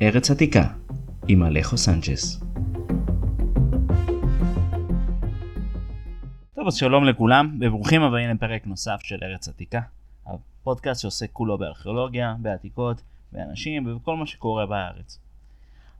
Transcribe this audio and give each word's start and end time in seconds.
ארץ 0.00 0.30
עתיקה 0.30 0.68
עם 1.28 1.42
אלכו 1.42 1.76
סנצ'ס. 1.76 2.40
טוב 6.54 6.66
אז 6.66 6.74
שלום 6.74 7.04
לכולם 7.04 7.58
וברוכים 7.60 8.02
הבאים 8.02 8.30
לפרק 8.30 8.66
נוסף 8.66 9.00
של 9.02 9.18
ארץ 9.22 9.48
עתיקה. 9.48 9.80
הפודקאסט 10.26 11.00
שעוסק 11.00 11.30
כולו 11.32 11.58
בארכיאולוגיה, 11.58 12.34
בעתיקות, 12.38 13.02
באנשים 13.32 13.86
ובכל 13.86 14.16
מה 14.16 14.26
שקורה 14.26 14.66
בארץ. 14.66 15.18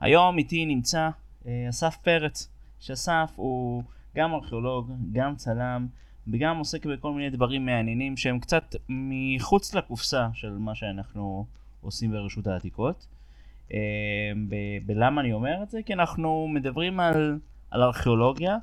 היום 0.01 0.39
איתי 0.39 0.67
נמצא 0.67 1.11
אה, 1.47 1.67
אסף 1.69 1.97
פרץ, 2.03 2.49
שאסף 2.81 3.33
הוא 3.37 3.83
גם 4.17 4.35
ארכיאולוג, 4.35 4.91
גם 5.13 5.37
צלם 5.37 5.87
וגם 6.29 6.59
עוסק 6.59 6.87
בכל 6.87 7.13
מיני 7.13 7.31
דברים 7.31 7.67
מעניינים 7.67 8.17
שהם 8.17 8.39
קצת 8.39 8.75
מחוץ 8.89 9.75
לקופסה 9.75 10.29
של 10.35 10.53
מה 10.53 10.75
שאנחנו 10.75 11.47
עושים 11.81 12.11
ברשות 12.11 12.47
העתיקות. 12.47 13.07
אה, 13.73 13.79
ולמה 14.87 15.21
אני 15.21 15.33
אומר 15.33 15.63
את 15.63 15.71
זה? 15.71 15.81
כי 15.87 15.93
אנחנו 15.93 16.49
מדברים 16.49 17.01
על, 17.01 17.39
על 17.71 17.83
ארכיאולוגיה 17.83 18.57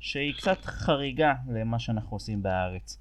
שהיא 0.00 0.34
קצת 0.34 0.64
חריגה 0.64 1.34
למה 1.48 1.78
שאנחנו 1.78 2.16
עושים 2.16 2.42
בארץ. 2.42 2.98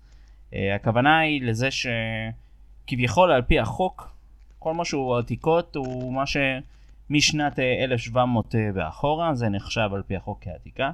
אה, 0.53 0.75
הכוונה 0.75 1.19
היא 1.19 1.41
לזה 1.41 1.69
שכביכול 1.71 3.31
על 3.31 3.41
פי 3.41 3.59
החוק, 3.59 4.15
כל 4.59 4.73
מה 4.73 4.85
שהוא 4.85 5.17
עתיקות 5.17 5.75
הוא 5.75 6.13
מה 6.13 6.23
שמשנת 6.25 7.59
1700 7.59 8.55
אה, 8.55 8.69
ואחורה, 8.73 9.35
זה 9.35 9.49
נחשב 9.49 9.89
על 9.93 10.03
פי 10.07 10.15
החוק 10.15 10.39
כעתיקה. 10.41 10.91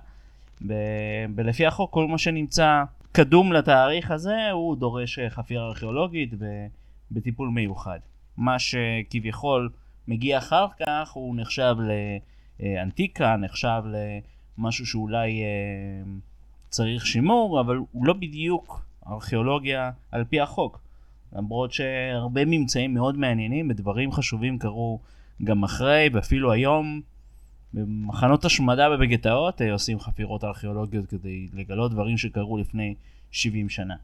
ולפי 1.35 1.65
החוק 1.65 1.93
כל 1.93 2.07
מה 2.07 2.17
שנמצא 2.17 2.83
קדום 3.11 3.53
לתאריך 3.53 4.11
הזה 4.11 4.51
הוא 4.51 4.75
דורש 4.75 5.19
חפירה 5.29 5.65
ארכיאולוגית 5.65 6.33
בטיפול 7.11 7.49
מיוחד. 7.49 7.99
מה 8.37 8.59
שכביכול 8.59 9.69
מגיע 10.07 10.37
אחר 10.37 10.65
כך 10.79 11.11
הוא 11.11 11.35
נחשב 11.35 11.75
לאנטיקה, 12.59 13.35
נחשב 13.35 13.81
למשהו 14.57 14.85
שאולי 14.85 15.41
אה, 15.43 16.11
צריך 16.69 17.05
שימור, 17.05 17.61
אבל 17.61 17.77
הוא 17.91 18.05
לא 18.05 18.13
בדיוק 18.13 18.85
ארכיאולוגיה 19.07 19.91
על 20.11 20.23
פי 20.23 20.41
החוק. 20.41 20.79
למרות 21.33 21.73
שהרבה 21.73 22.45
ממצאים 22.45 22.93
מאוד 22.93 23.17
מעניינים 23.17 23.69
ודברים 23.69 24.11
חשובים 24.11 24.59
קרו 24.59 24.99
גם 25.43 25.63
אחרי 25.63 26.09
ואפילו 26.13 26.51
היום. 26.51 27.01
במחנות 27.73 28.45
השמדה 28.45 28.87
ובגטאות 28.91 29.61
אה, 29.61 29.71
עושים 29.71 29.99
חפירות 29.99 30.43
ארכיאולוגיות 30.43 31.05
כדי 31.05 31.47
לגלות 31.53 31.91
דברים 31.91 32.17
שקרו 32.17 32.57
לפני 32.57 32.95
70 33.31 33.69
שנה. 33.69 33.95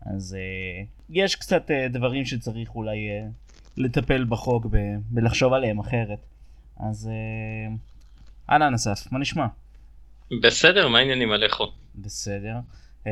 אז 0.00 0.36
uh, 0.36 0.86
יש 1.10 1.36
קצת 1.36 1.70
דברים 1.90 2.24
שצריך 2.24 2.74
אולי 2.74 3.08
לטפל 3.76 4.24
בחוק 4.24 4.66
ולחשוב 5.12 5.52
עליהם 5.52 5.78
אחרת. 5.78 6.26
אז 6.76 7.10
אהלן 8.50 8.74
אסף, 8.74 9.12
מה 9.12 9.18
נשמע? 9.18 9.46
בסדר, 10.42 10.88
מה 10.88 10.98
העניינים 10.98 11.32
עליך? 11.32 11.60
בסדר. 11.94 12.56
Uh, 13.04 13.08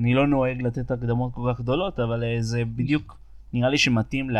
אני 0.00 0.14
לא 0.14 0.26
נוהג 0.26 0.62
לתת 0.62 0.90
הקדמות 0.90 1.34
כל 1.34 1.50
כך 1.52 1.60
גדולות, 1.60 2.00
אבל 2.00 2.22
uh, 2.22 2.26
זה 2.40 2.64
בדיוק 2.64 3.18
נראה 3.52 3.68
לי 3.68 3.78
שמתאים 3.78 4.30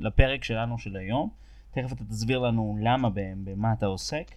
לפרק 0.00 0.44
שלנו 0.44 0.78
של 0.78 0.96
היום. 0.96 1.30
תכף 1.70 1.92
אתה 1.92 2.04
תסביר 2.04 2.38
לנו 2.38 2.78
למה, 2.82 3.08
במה 3.44 3.72
אתה 3.72 3.86
עוסק. 3.86 4.30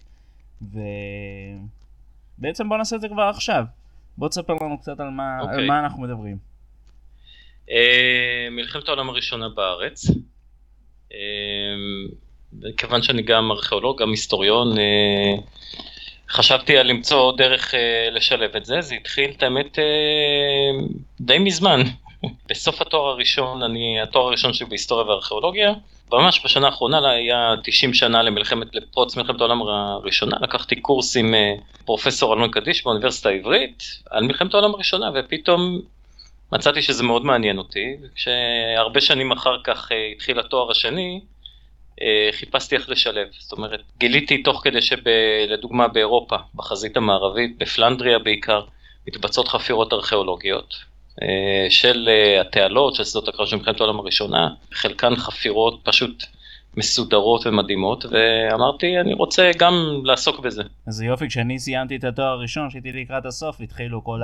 ובעצם 2.38 2.68
בוא 2.68 2.76
נעשה 2.76 2.96
את 2.96 3.00
זה 3.00 3.08
כבר 3.08 3.22
עכשיו. 3.22 3.64
בוא 4.18 4.28
תספר 4.28 4.54
לנו 4.60 4.78
קצת 4.78 5.00
על 5.00 5.10
מה, 5.10 5.38
okay. 5.38 5.42
על 5.42 5.50
אוקיי. 5.50 5.66
מה 5.68 5.80
אנחנו 5.80 6.02
מדברים. 6.02 6.38
Uh, 7.66 7.70
מלחמת 8.50 8.88
העולם 8.88 9.08
הראשונה 9.08 9.48
בארץ. 9.48 10.06
Uh, 11.14 12.66
כיוון 12.76 13.02
שאני 13.02 13.22
גם 13.22 13.50
ארכיאולוג, 13.50 14.02
גם 14.02 14.10
היסטוריון, 14.10 14.72
uh, 14.72 14.80
חשבתי 16.30 16.78
על 16.78 16.86
למצוא 16.86 17.32
דרך 17.36 17.74
uh, 17.74 17.76
לשלב 18.10 18.56
את 18.56 18.64
זה, 18.64 18.80
זה 18.80 18.94
התחיל 18.94 19.30
את 19.30 19.42
האמת 19.42 19.78
uh, 19.78 20.92
די 21.20 21.38
מזמן. 21.38 21.80
בסוף 22.50 22.82
התואר 22.82 23.08
הראשון, 23.08 23.62
אני, 23.62 24.00
התואר 24.02 24.26
הראשון 24.26 24.52
שלי 24.52 24.66
בהיסטוריה 24.66 25.06
וארכיאולוגיה, 25.06 25.72
ממש 26.12 26.40
בשנה 26.44 26.66
האחרונה 26.66 27.10
היה 27.10 27.54
90 27.64 27.94
שנה 27.94 28.22
למלחמת, 28.22 28.74
לפרוץ 28.74 29.16
מלחמת 29.16 29.40
העולם 29.40 29.62
הראשונה, 29.62 30.36
לקחתי 30.40 30.76
קורס 30.76 31.16
עם 31.16 31.34
אה, 31.34 31.54
פרופסור 31.84 32.34
אלון 32.34 32.50
קדיש 32.50 32.84
באוניברסיטה 32.84 33.28
העברית 33.28 33.82
על 34.10 34.24
מלחמת 34.24 34.54
העולם 34.54 34.74
הראשונה, 34.74 35.10
ופתאום 35.14 35.80
מצאתי 36.52 36.82
שזה 36.82 37.02
מאוד 37.02 37.24
מעניין 37.24 37.58
אותי, 37.58 37.96
כשהרבה 38.14 39.00
שנים 39.00 39.32
אחר 39.32 39.62
כך 39.64 39.92
אה, 39.92 40.12
התחיל 40.16 40.38
התואר 40.38 40.70
השני, 40.70 41.20
אה, 42.02 42.28
חיפשתי 42.32 42.76
איך 42.76 42.88
לשלב, 42.88 43.28
זאת 43.38 43.52
אומרת, 43.52 43.80
גיליתי 43.98 44.42
תוך 44.42 44.60
כדי 44.64 44.80
שלדוגמה 44.82 45.88
באירופה, 45.88 46.36
בחזית 46.54 46.96
המערבית, 46.96 47.58
בפלנדריה 47.58 48.18
בעיקר, 48.18 48.60
מתבצעות 49.08 49.48
חפירות 49.48 49.92
ארכיאולוגיות, 49.92 50.74
אה, 51.22 51.66
של 51.70 52.08
התעלות, 52.40 52.94
של 52.94 53.04
שדות 53.04 53.28
הקרב 53.28 53.46
של 53.46 53.56
מלחמת 53.56 53.80
העולם 53.80 53.98
הראשונה, 53.98 54.48
חלקן 54.72 55.16
חפירות 55.16 55.80
פשוט 55.82 56.24
מסודרות 56.76 57.46
ומדהימות, 57.46 58.04
ואמרתי, 58.04 59.00
אני 59.00 59.14
רוצה 59.14 59.50
גם 59.58 59.74
לעסוק 60.04 60.40
בזה. 60.40 60.62
אז 60.86 61.02
יופי, 61.02 61.28
כשאני 61.28 61.58
סיימתי 61.58 61.96
את 61.96 62.04
התואר 62.04 62.26
הראשון, 62.26 62.70
שהייתי 62.70 62.92
לקראת 62.92 63.26
הסוף, 63.26 63.60
התחילו 63.60 64.04
כל 64.04 64.20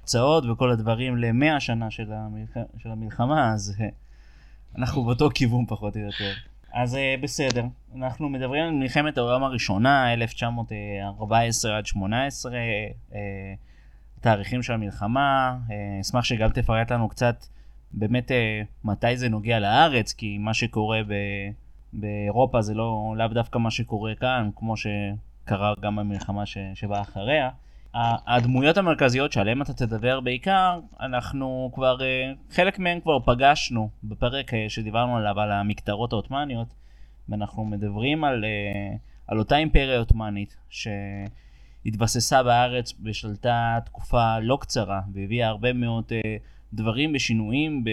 ההצעות 0.00 0.44
וכל 0.46 0.70
הדברים 0.70 1.16
למאה 1.16 1.60
שנה 1.60 1.90
של, 1.90 2.12
המלח... 2.12 2.56
של 2.78 2.90
המלחמה, 2.90 3.52
אז 3.52 3.76
אה, 3.80 3.88
אנחנו 4.78 5.04
באותו 5.04 5.28
כיוון 5.34 5.66
פחות 5.66 5.96
או 5.96 6.00
יותר. 6.00 6.32
אז 6.72 6.96
בסדר, 7.22 7.64
אנחנו 7.96 8.28
מדברים 8.28 8.64
על 8.64 8.70
מלחמת 8.70 9.18
העולם 9.18 9.44
הראשונה, 9.44 10.12
1914 10.12 11.78
עד 11.78 11.86
18, 11.86 12.52
תאריכים 14.20 14.62
של 14.62 14.72
המלחמה, 14.72 15.58
אה, 15.70 16.00
אשמח 16.00 16.24
שגם 16.24 16.50
תפרט 16.50 16.92
לנו 16.92 17.08
קצת 17.08 17.46
באמת 17.92 18.30
אה, 18.30 18.62
מתי 18.84 19.16
זה 19.16 19.28
נוגע 19.28 19.58
לארץ, 19.58 20.12
כי 20.12 20.38
מה 20.38 20.54
שקורה 20.54 21.00
ב... 21.08 21.12
באירופה 21.92 22.62
זה 22.62 22.74
לא 22.74 23.14
לאו 23.16 23.28
דווקא 23.28 23.58
מה 23.58 23.70
שקורה 23.70 24.14
כאן, 24.14 24.50
כמו 24.56 24.74
שקרה 24.76 25.74
גם 25.80 25.96
במלחמה 25.96 26.46
ש... 26.46 26.58
שבאה 26.74 27.00
אחריה. 27.00 27.50
הדמויות 27.94 28.76
המרכזיות 28.76 29.32
שעליהן 29.32 29.62
אתה 29.62 29.72
תדבר 29.72 30.20
בעיקר, 30.20 30.80
אנחנו 31.00 31.70
כבר, 31.74 32.02
אה, 32.02 32.32
חלק 32.50 32.78
מהן 32.78 33.00
כבר 33.00 33.18
פגשנו 33.20 33.90
בפרק 34.04 34.50
שדיברנו 34.68 35.16
עליו, 35.16 35.40
על 35.40 35.52
המקטרות 35.52 36.12
העות'מאניות, 36.12 36.74
ואנחנו 37.28 37.64
מדברים 37.64 38.24
על, 38.24 38.44
על 39.26 39.38
אותה 39.38 39.56
אימפריה 39.56 39.98
עות'מאנית, 39.98 40.56
ש... 40.68 40.88
התבססה 41.86 42.42
בארץ 42.42 42.94
ושלטה 43.04 43.78
תקופה 43.84 44.38
לא 44.38 44.58
קצרה 44.60 45.00
והביאה 45.12 45.48
הרבה 45.48 45.72
מאוד 45.72 46.04
דברים 46.72 47.12
ושינויים 47.14 47.84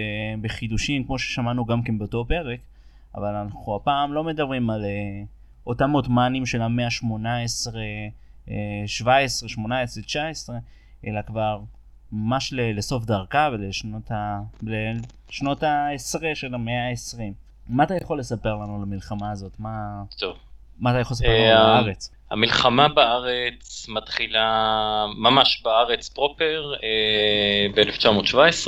בחידושים 0.41 1.03
כמו 1.03 1.19
ששמענו 1.19 1.65
גם 1.65 1.83
כן 1.83 1.97
באותו 1.97 2.25
פרק 2.27 2.59
אבל 3.15 3.35
אנחנו 3.35 3.75
הפעם 3.75 4.13
לא 4.13 4.23
מדברים 4.23 4.69
על 4.69 4.85
אותם 5.67 5.91
עות'מאנים 5.91 6.45
של 6.45 6.61
המאה 6.61 6.85
ה-18, 6.85 7.67
uh, 7.67 7.77
17, 8.85 9.49
18, 9.49 10.03
19 10.03 10.55
אלא 11.07 11.21
כבר 11.21 11.59
ממש 12.11 12.53
לסוף 12.55 13.05
דרכה 13.05 13.49
ולשנות 13.53 14.11
ה... 14.11 14.39
לשנות 14.63 15.63
העשרה 15.63 16.35
של 16.35 16.53
המאה 16.53 16.89
ה-20. 16.89 17.19
מה 17.69 17.83
אתה 17.83 17.95
יכול 17.95 18.19
לספר 18.19 18.55
לנו 18.55 18.75
על 18.75 18.81
המלחמה 18.81 19.31
הזאת? 19.31 19.51
מה... 19.59 20.03
טוב. 20.19 20.37
מה 20.79 20.91
אתה 20.91 20.99
יכול 20.99 21.13
לספר 21.13 21.27
לנו 21.27 21.43
על 21.43 21.51
אה, 21.51 21.75
הארץ? 21.75 22.11
המלחמה 22.31 22.87
בארץ 22.87 23.85
מתחילה 23.89 25.05
ממש 25.17 25.61
בארץ 25.63 26.09
פרופר 26.09 26.73
אה, 26.83 27.67
ב-1917, 27.75 28.67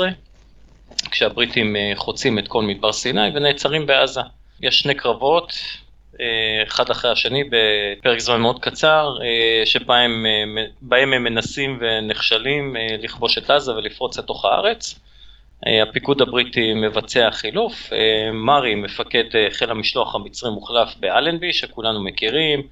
כשהבריטים 1.11 1.75
אה, 1.75 1.91
חוצים 1.95 2.39
את 2.39 2.47
כל 2.47 2.63
מדבר 2.63 2.91
סיני 2.91 3.29
ונעצרים 3.35 3.85
בעזה. 3.85 4.21
יש 4.61 4.79
שני 4.79 4.95
קרבות, 4.95 5.53
אחד 6.67 6.89
אחרי 6.89 7.11
השני 7.11 7.43
בפרק 7.43 8.19
זמן 8.19 8.41
מאוד 8.41 8.59
קצר, 8.59 9.15
שבהם 9.65 10.25
הם 10.91 11.23
מנסים 11.23 11.79
ונכשלים 11.81 12.75
לכבוש 12.99 13.37
את 13.37 13.49
עזה 13.49 13.75
ולפרוץ 13.75 14.19
לתוך 14.19 14.45
הארץ. 14.45 14.99
הפיקוד 15.89 16.21
הבריטי 16.21 16.73
מבצע 16.73 17.31
חילוף, 17.31 17.89
מרי, 18.33 18.75
מפקד 18.75 19.23
חיל 19.49 19.71
המשלוח 19.71 20.15
המצרי 20.15 20.51
מוחלף 20.51 20.95
באלנבי, 20.99 21.53
שכולנו 21.53 22.03
מכירים, 22.03 22.67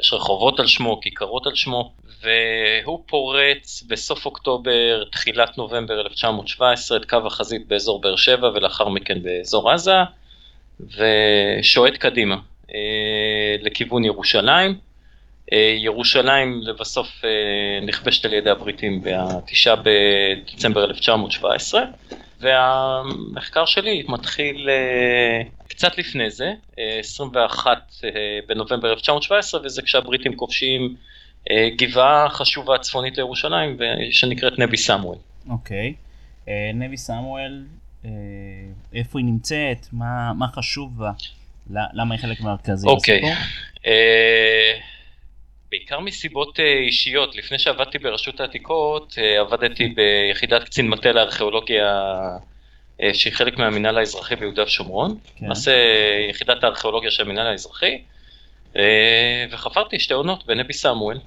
יש 0.00 0.12
רחובות 0.12 0.60
על 0.60 0.66
שמו, 0.66 1.00
כיכרות 1.00 1.46
על 1.46 1.54
שמו, 1.54 1.92
והוא 2.22 3.02
פורץ 3.06 3.84
בסוף 3.88 4.26
אוקטובר, 4.26 5.04
תחילת 5.12 5.58
נובמבר 5.58 6.00
1917, 6.00 6.96
את 6.98 7.04
קו 7.04 7.16
החזית 7.26 7.68
באזור 7.68 8.00
באר 8.00 8.16
שבע 8.16 8.48
ולאחר 8.48 8.88
מכן 8.88 9.22
באזור 9.22 9.70
עזה, 9.70 9.96
ושועט 10.80 11.96
קדימה 11.96 12.34
אה, 12.34 12.40
לכיוון 13.62 14.04
ירושלים. 14.04 14.74
אה, 15.52 15.74
ירושלים 15.78 16.60
לבסוף 16.62 17.24
אה, 17.24 17.86
נכבשת 17.86 18.24
על 18.24 18.32
ידי 18.32 18.50
הבריטים 18.50 19.02
ב-9 19.02 19.70
בדצמבר 19.76 20.84
1917, 20.84 21.82
והמחקר 22.40 23.64
שלי 23.64 24.04
מתחיל 24.08 24.68
אה, 24.70 25.42
קצת 25.68 25.98
לפני 25.98 26.30
זה, 26.30 26.52
21 27.00 27.92
בנובמבר 28.48 28.90
1917, 28.90 29.60
וזה 29.64 29.82
כשהבריטים 29.82 30.36
כובשים 30.36 30.96
גבעה 31.76 32.28
חשובה 32.28 32.78
צפונית 32.78 33.16
לירושלים, 33.16 33.76
שנקראת 34.10 34.58
נבי 34.58 34.76
סמואל. 34.76 35.18
אוקיי. 35.50 35.94
Okay. 36.46 36.50
נבי 36.74 36.96
סמואל, 36.96 37.64
איפה 38.94 39.18
היא 39.18 39.26
נמצאת? 39.26 39.86
מה, 39.92 40.32
מה 40.32 40.46
חשוב 40.48 40.98
בה? 40.98 41.10
למה 41.92 42.14
היא 42.14 42.22
חלק 42.22 42.40
מרכזי. 42.40 42.88
אוקיי. 42.88 43.22
Uh, 43.76 43.80
בעיקר 45.70 46.00
מסיבות 46.00 46.60
אה, 46.60 46.78
אישיות, 46.78 47.36
לפני 47.36 47.58
שעבדתי 47.58 47.98
ברשות 47.98 48.40
העתיקות, 48.40 49.14
אה, 49.18 49.40
עבדתי 49.40 49.86
ביחידת 49.88 50.64
קצין 50.64 50.88
מטה 50.88 51.12
לארכיאולוגיה 51.12 52.10
אה, 53.02 53.14
שהיא 53.14 53.32
חלק 53.32 53.58
מהמינהל 53.58 53.98
האזרחי 53.98 54.36
ביהודה 54.36 54.62
ושומרון, 54.62 55.18
כן. 55.36 55.44
למעשה 55.44 55.70
כן. 55.70 56.30
יחידת 56.30 56.64
הארכיאולוגיה 56.64 57.10
של 57.10 57.22
המינהל 57.22 57.46
האזרחי, 57.46 58.02
וחפרתי 59.50 59.98
שתי 59.98 60.14
עונות 60.14 60.46
בנבי 60.46 60.72
סמואל, 60.72 61.18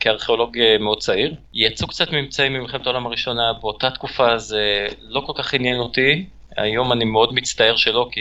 כארכיאולוג 0.00 0.58
מאוד 0.80 1.00
צעיר. 1.00 1.34
יצאו 1.54 1.86
קצת 1.88 2.12
ממצאים 2.12 2.52
ממלחמת 2.52 2.86
העולם 2.86 3.06
הראשונה, 3.06 3.52
באותה 3.60 3.90
תקופה 3.90 4.38
זה 4.38 4.86
לא 5.00 5.20
כל 5.26 5.32
כך 5.36 5.54
עניין 5.54 5.78
אותי, 5.78 6.26
היום 6.62 6.92
אני 6.92 7.04
מאוד 7.04 7.34
מצטער 7.34 7.76
שלא, 7.76 8.08
כי 8.12 8.20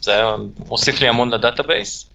זה 0.00 0.12
היה 0.12 0.36
מוסיף 0.68 1.00
לי 1.00 1.08
המון 1.08 1.30
ל 1.30 1.38
database. 1.38 2.10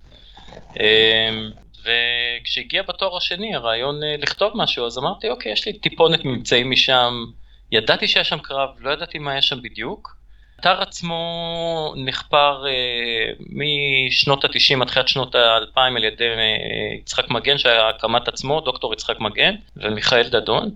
וכשהגיע 1.84 2.84
בתואר 2.84 3.18
השני 3.18 3.56
הרעיון 3.56 4.04
אה, 4.04 4.16
לכתוב 4.18 4.52
משהו, 4.56 4.86
אז 4.86 4.98
אמרתי, 4.98 5.30
אוקיי, 5.30 5.52
יש 5.52 5.66
לי 5.66 5.74
טיפונת 5.74 6.26
ממצאים 6.26 6.72
משם, 6.72 7.26
ידעתי 7.72 8.08
שהיה 8.08 8.24
שם 8.24 8.40
קרב, 8.40 8.70
לא 8.80 8.92
ידעתי 8.92 9.20
מה 9.20 9.32
היה 9.32 9.42
שם 9.42 9.62
בדיוק. 9.62 10.16
האתר 10.58 10.82
עצמו 10.82 11.94
נחפר 11.98 12.66
אה, 12.68 13.34
משנות 13.50 14.46
ה-90 14.46 14.82
עד 14.82 14.88
תחילת 14.88 15.08
שנות 15.08 15.36
ה-2000 15.36 15.80
על 15.96 16.04
ידי 16.04 16.28
אה, 16.28 16.96
יצחק 17.02 17.30
מגן, 17.30 17.58
שהיה 17.58 17.90
הקמ"ט 17.90 18.28
עצמו, 18.28 18.62
דוקטור 18.62 18.94
יצחק 18.94 19.20
מגן, 19.20 19.56
ומיכאל 19.76 20.30
דדון. 20.30 20.70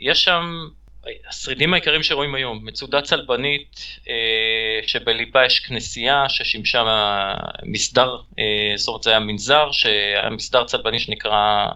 יש 0.00 0.24
שם 0.24 0.68
השרידים 1.28 1.72
העיקריים 1.72 2.02
שרואים 2.02 2.34
היום, 2.34 2.60
מצודה 2.62 3.02
צלבנית 3.02 3.98
אה, 4.08 4.14
שבליבה 4.86 5.44
יש 5.44 5.60
כנסייה 5.60 6.28
ששימשה 6.28 6.84
מסדר, 7.62 8.16
אה, 8.38 8.72
זאת 8.76 8.88
אומרת 8.88 9.02
זה 9.02 9.10
היה 9.10 9.18
מנזר, 9.18 9.70
שהיה 9.72 10.30
מסדר 10.30 10.64
צלבני 10.64 10.98
שנקרא 10.98 11.66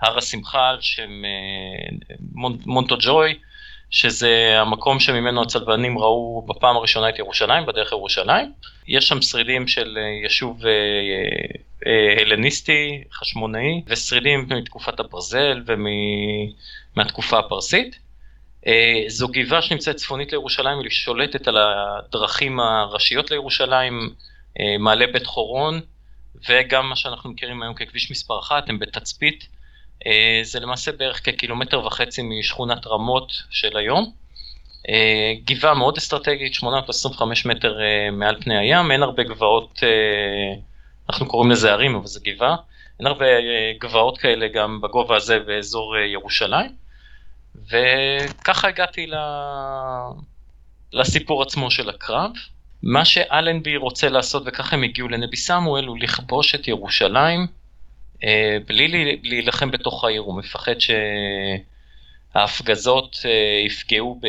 הר 0.00 0.18
השמחה 0.18 0.68
על 0.68 0.78
שם 0.80 1.24
אה, 1.24 1.96
מונטו 2.66 2.96
ג'וי, 3.00 3.34
שזה 3.90 4.54
המקום 4.60 5.00
שממנו 5.00 5.42
הצלבנים 5.42 5.98
ראו 5.98 6.46
בפעם 6.48 6.76
הראשונה 6.76 7.08
את 7.08 7.18
ירושלים, 7.18 7.66
בדרך 7.66 7.92
ירושלים. 7.92 8.52
יש 8.88 9.08
שם 9.08 9.22
שרידים 9.22 9.68
של 9.68 9.98
יישוב 10.22 10.62
הלניסטי, 12.20 13.04
חשמונאי, 13.12 13.82
ושרידים 13.86 14.46
מתקופת 14.48 15.00
הברזל 15.00 15.62
ומהתקופה 16.96 17.38
הפרסית. 17.38 17.98
אה, 18.66 19.04
זו 19.08 19.28
גבעה 19.28 19.62
שנמצאת 19.62 19.96
צפונית 19.96 20.32
לירושלים, 20.32 20.78
היא 20.80 20.90
שולטת 20.90 21.48
על 21.48 21.56
הדרכים 21.58 22.60
הראשיות 22.60 23.30
לירושלים, 23.30 24.10
אה, 24.60 24.78
מעלה 24.78 25.06
בית 25.06 25.26
חורון, 25.26 25.80
וגם 26.48 26.88
מה 26.88 26.96
שאנחנו 26.96 27.30
מכירים 27.30 27.62
היום 27.62 27.74
ככביש 27.74 28.10
מספר 28.10 28.40
1, 28.40 28.68
הם 28.68 28.78
בתצפית. 28.78 29.48
אה, 30.06 30.40
זה 30.42 30.60
למעשה 30.60 30.92
בערך 30.92 31.24
כקילומטר 31.24 31.86
וחצי 31.86 32.22
משכונת 32.22 32.86
רמות 32.86 33.32
של 33.50 33.76
היום. 33.76 34.12
גבעה 35.44 35.74
מאוד 35.74 35.96
אסטרטגית, 35.96 36.54
825 36.54 37.46
מטר 37.46 37.78
מעל 38.12 38.40
פני 38.40 38.58
הים, 38.58 38.90
אין 38.90 39.02
הרבה 39.02 39.22
גבעות, 39.22 39.80
אנחנו 41.10 41.26
קוראים 41.26 41.50
לזה 41.50 41.72
ערים, 41.72 41.94
אבל 41.94 42.06
זה 42.06 42.20
גבעה. 42.24 42.56
אין 42.98 43.06
הרבה 43.06 43.26
גבעות 43.80 44.18
כאלה 44.18 44.48
גם 44.48 44.80
בגובה 44.80 45.16
הזה 45.16 45.38
באזור 45.38 45.96
ירושלים. 45.96 46.72
וככה 47.70 48.68
הגעתי 48.68 49.06
ל... 49.06 49.14
לסיפור 50.92 51.42
עצמו 51.42 51.70
של 51.70 51.88
הקרב. 51.88 52.30
מה 52.82 53.04
שאלנבי 53.04 53.76
רוצה 53.76 54.08
לעשות, 54.08 54.42
וככה 54.46 54.76
הם 54.76 54.82
הגיעו 54.82 55.08
לנבי 55.08 55.36
סמואל, 55.36 55.84
הוא 55.84 55.98
לכבוש 55.98 56.54
את 56.54 56.68
ירושלים 56.68 57.46
אה, 58.24 58.58
בלי 58.66 59.18
להילחם 59.22 59.70
בתוך 59.70 60.04
העיר, 60.04 60.20
הוא 60.20 60.38
מפחד 60.38 60.74
שההפגזות 62.34 63.18
אה, 63.24 63.30
יפגעו 63.66 64.18
ב... 64.22 64.26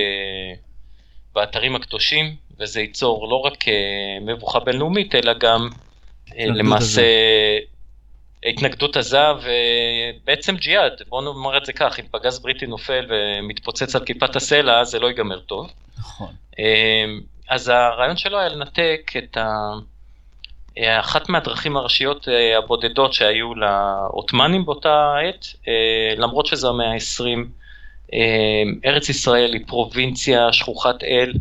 באתרים 1.36 1.76
הקדושים, 1.76 2.36
וזה 2.60 2.82
ייצור 2.82 3.28
לא 3.30 3.36
רק 3.36 3.68
אה, 3.68 3.74
מבוכה 4.22 4.60
בינלאומית, 4.60 5.16
אלא 5.16 5.34
גם 5.34 5.70
למעשה 6.38 7.02
התנגדות 8.46 8.98
עזה 8.98 9.26
ובעצם 9.32 10.56
ג'יהאד, 10.56 11.02
בואו 11.10 11.22
נאמר 11.22 11.58
את 11.58 11.66
זה 11.66 11.74
כך, 11.74 12.00
אם 12.00 12.06
פגז 12.12 12.40
בריטי 12.40 12.66
נופל 12.66 13.06
ומתפוצץ 13.10 13.96
על 13.96 14.06
כיפת 14.06 14.36
הסלע 14.36 14.84
זה 14.84 15.00
לא 15.00 15.08
ייגמר 15.08 15.40
טוב. 15.40 15.72
נכון. 16.00 16.34
אמ, 16.60 17.22
אז 17.50 17.68
הרעיון 17.68 18.18
שלו 18.18 18.40
היה 18.40 18.50
לנתק 18.50 19.12
את 19.18 19.38
ה... 19.38 19.48
אחת 20.80 21.30
מהדרכים 21.30 21.78
הראשיות 21.78 22.28
אה, 22.30 22.58
הבודדות 22.58 23.14
שהיו 23.14 23.56
לעות'מאנים 23.56 24.66
באותה 24.66 25.16
עת, 25.30 25.46
אה, 25.68 26.16
למרות 26.18 26.46
שזה 26.46 26.68
המאה 26.68 26.92
ה-20, 26.92 27.24
אמ, 28.14 28.80
ארץ 28.86 29.10
ישראל 29.10 29.54
היא 29.54 29.62
פרובינציה 29.68 30.54
שכוחת 30.54 31.04
אל, 31.04 31.34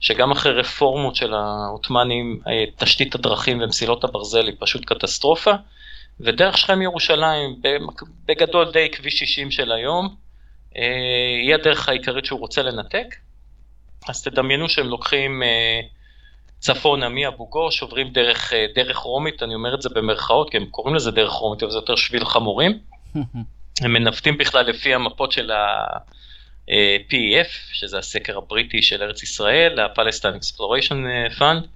שגם 0.00 0.30
אחרי 0.30 0.52
רפורמות 0.52 1.16
של 1.16 1.34
העות'מאנים, 1.34 2.40
אה, 2.48 2.64
תשתית 2.76 3.14
הדרכים 3.14 3.60
ומסילות 3.60 4.04
הברזל 4.04 4.46
היא 4.46 4.54
פשוט 4.58 4.84
קטסטרופה. 4.84 5.52
ודרך 6.20 6.58
שכם 6.58 6.82
ירושלים, 6.82 7.60
בגדול 8.26 8.72
די 8.72 8.88
כביש 8.92 9.18
60 9.18 9.50
של 9.50 9.72
היום, 9.72 10.16
אה, 10.76 10.82
היא 11.42 11.54
הדרך 11.54 11.88
העיקרית 11.88 12.24
שהוא 12.24 12.40
רוצה 12.40 12.62
לנתק. 12.62 13.14
אז 14.08 14.22
תדמיינו 14.22 14.68
שהם 14.68 14.86
לוקחים 14.86 15.42
אה, 15.42 15.80
צפונה 16.58 17.08
מאבו 17.08 17.46
גוש, 17.46 17.82
עוברים 17.82 18.08
דרך, 18.08 18.52
אה, 18.52 18.66
דרך 18.74 18.96
רומית, 18.96 19.42
אני 19.42 19.54
אומר 19.54 19.74
את 19.74 19.82
זה 19.82 19.88
במרכאות, 19.88 20.50
כי 20.50 20.56
הם 20.56 20.66
קוראים 20.66 20.94
לזה 20.94 21.10
דרך 21.10 21.32
רומית, 21.32 21.62
אבל 21.62 21.72
זה 21.72 21.78
יותר 21.78 21.96
שביל 21.96 22.24
חמורים. 22.24 22.78
הם 23.82 23.92
מנווטים 23.92 24.38
בכלל 24.38 24.66
לפי 24.66 24.94
המפות 24.94 25.32
של 25.32 25.50
ה-PEF, 25.50 27.48
שזה 27.72 27.98
הסקר 27.98 28.38
הבריטי 28.38 28.82
של 28.82 29.02
ארץ 29.02 29.22
ישראל, 29.22 29.80
ה-Palestine 29.80 30.40
Exploration 30.42 30.96
Fund. 31.38 31.66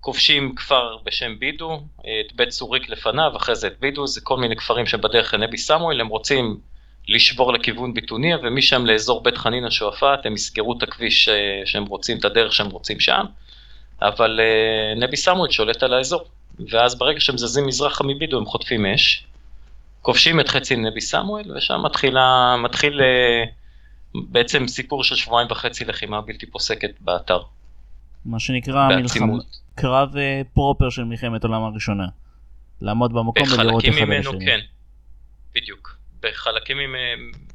כובשים 0.00 0.54
כפר 0.54 0.96
בשם 1.04 1.38
בידו, 1.38 1.82
את 2.00 2.32
בית 2.36 2.48
צוריק 2.48 2.88
לפניו, 2.88 3.36
אחרי 3.36 3.54
זה 3.54 3.66
את 3.66 3.80
בידו, 3.80 4.06
זה 4.06 4.20
כל 4.20 4.36
מיני 4.36 4.56
כפרים 4.56 4.86
שבדרך 4.86 5.34
לנבי 5.34 5.58
סמואל, 5.58 6.00
הם 6.00 6.08
רוצים 6.08 6.60
לשבור 7.08 7.52
לכיוון 7.52 7.94
ביטוניה, 7.94 8.36
ומשם 8.42 8.86
לאזור 8.86 9.22
בית 9.22 9.36
חנינא 9.36 9.70
שועפאט, 9.70 10.26
הם 10.26 10.34
יסגרו 10.34 10.78
את 10.78 10.82
הכביש 10.82 11.28
אה, 11.28 11.62
שהם 11.64 11.86
רוצים, 11.86 12.18
את 12.18 12.24
הדרך 12.24 12.52
שהם 12.52 12.70
רוצים 12.70 13.00
שם, 13.00 13.24
אבל 14.02 14.40
אה, 14.40 15.00
נבי 15.00 15.16
סמואל 15.16 15.50
שולט 15.50 15.82
על 15.82 15.94
האזור, 15.94 16.24
ואז 16.70 16.98
ברגע 16.98 17.20
שהם 17.20 17.38
זזים 17.38 17.66
מזרחה 17.66 18.04
מבידו 18.04 18.38
הם 18.38 18.46
חוטפים 18.46 18.86
אש, 18.86 19.24
כובשים 20.02 20.40
את 20.40 20.48
חצי 20.48 20.76
נבי 20.76 21.00
סמואל, 21.00 21.56
ושם 21.56 21.82
מתחילה, 21.84 22.56
מתחיל 22.58 23.00
אה, 23.00 23.44
בעצם 24.14 24.68
סיפור 24.68 25.04
של 25.04 25.14
שבועיים 25.14 25.48
וחצי 25.50 25.84
לחימה 25.84 26.20
בלתי 26.20 26.46
פוסקת 26.46 26.90
באתר. 27.00 27.40
מה 28.24 28.40
שנקרא 28.40 28.88
מלחמה, 28.88 29.32
קרב 29.74 30.14
uh, 30.14 30.18
פרופר 30.54 30.90
של 30.90 31.04
מלחמת 31.04 31.44
העולם 31.44 31.62
הראשונה. 31.62 32.06
לעמוד 32.80 33.12
במקום 33.12 33.42
ולראות 33.52 33.84
אחד 33.84 33.98
על 34.02 34.12
השני. 34.12 34.46
כן, 34.46 34.60
בדיוק. 35.54 35.96
בחלקים 36.22 36.76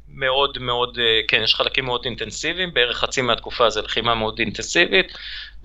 מאוד 0.08 0.58
מאוד, 0.58 0.98
אה, 0.98 1.20
כן, 1.28 1.40
יש 1.44 1.54
חלקים 1.54 1.84
מאוד 1.84 2.04
אינטנסיביים, 2.04 2.74
בערך 2.74 2.96
חצי 2.96 3.22
מהתקופה 3.22 3.70
זה 3.70 3.82
לחימה 3.82 4.14
מאוד 4.14 4.38
אינטנסיבית, 4.38 5.12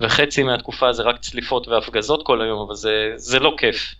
וחצי 0.00 0.42
מהתקופה 0.42 0.92
זה 0.92 1.02
רק 1.02 1.20
צליפות 1.20 1.68
והפגזות 1.68 2.26
כל 2.26 2.42
היום, 2.42 2.66
אבל 2.66 2.74
זה, 2.74 3.12
זה 3.16 3.38
לא 3.38 3.54
כיף. 3.58 3.94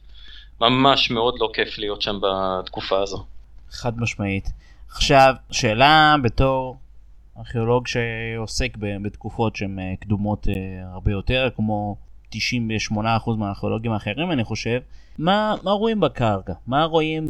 ממש 0.61 1.11
מאוד 1.11 1.35
לא 1.41 1.51
כיף 1.55 1.79
להיות 1.79 2.03
שם 2.03 2.21
בתקופה 2.23 3.03
הזו. 3.03 3.27
חד 3.71 4.01
משמעית. 4.01 4.49
עכשיו, 4.91 5.35
שאלה 5.51 6.15
בתור 6.23 6.77
ארכיאולוג 7.39 7.87
שעוסק 7.87 8.77
בתקופות 9.03 9.57
שהן 9.57 9.79
אה, 9.79 9.95
קדומות 10.01 10.47
הרבה 10.93 11.11
יותר, 11.11 11.49
כמו 11.57 11.97
98% 12.33 13.31
מהארכיאולוגים 13.39 13.93
האחרים 13.93 14.33
אני 14.33 14.45
חושב, 14.45 14.81
מה, 15.19 15.55
מה 15.63 15.71
רואים 15.71 16.01
בקרקע? 16.01 16.53
מה 16.67 16.85
רואים 16.85 17.27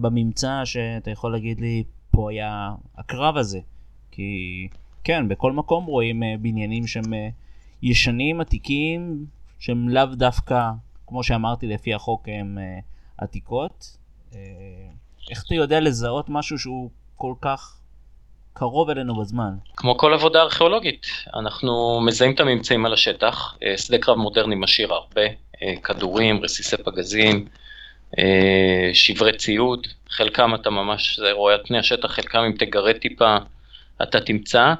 בממצא 0.00 0.64
שאתה 0.64 1.10
יכול 1.10 1.32
להגיד 1.32 1.60
לי, 1.60 1.84
פה 2.10 2.30
היה 2.30 2.74
הקרב 2.98 3.36
הזה? 3.36 3.60
כי 4.10 4.68
כן, 5.04 5.28
בכל 5.28 5.52
מקום 5.52 5.84
רואים 5.84 6.22
אה, 6.22 6.34
בניינים 6.40 6.86
שהם 6.86 7.14
אה, 7.14 7.28
ישנים, 7.82 8.40
עתיקים, 8.40 9.26
שהם 9.58 9.88
לאו 9.88 10.06
דווקא, 10.06 10.70
כמו 11.06 11.22
שאמרתי, 11.22 11.66
לפי 11.66 11.94
החוק 11.94 12.28
הם 12.28 12.58
אה, 12.58 12.78
עתיקות. 13.18 13.96
איך 15.30 15.44
אתה 15.46 15.54
יודע 15.54 15.80
לזהות 15.80 16.26
משהו 16.28 16.58
שהוא 16.58 16.90
כל 17.16 17.34
כך 17.40 17.79
קרוב 18.52 18.90
אלינו 18.90 19.20
בזמן. 19.20 19.50
כמו 19.76 19.98
כל 19.98 20.14
עבודה 20.14 20.42
ארכיאולוגית, 20.42 21.06
אנחנו 21.34 22.00
מזהים 22.00 22.34
את 22.34 22.40
הממצאים 22.40 22.86
על 22.86 22.92
השטח, 22.92 23.54
אה, 23.62 23.78
שדה 23.78 23.98
קרב 23.98 24.18
מודרני 24.18 24.54
משאיר 24.54 24.92
הרבה, 24.92 25.22
אה, 25.62 25.74
כדורים, 25.82 26.42
רסיסי 26.42 26.76
פגזים, 26.76 27.46
אה, 28.18 28.90
שברי 28.92 29.36
ציוד, 29.36 29.86
חלקם 30.08 30.54
אתה 30.54 30.70
ממש 30.70 31.20
רואה 31.32 31.54
על 31.54 31.60
פני 31.66 31.78
השטח, 31.78 32.10
חלקם 32.10 32.38
אם 32.38 32.52
תגרד 32.58 32.96
טיפה 32.96 33.36
אתה 34.02 34.20
תמצא. 34.20 34.74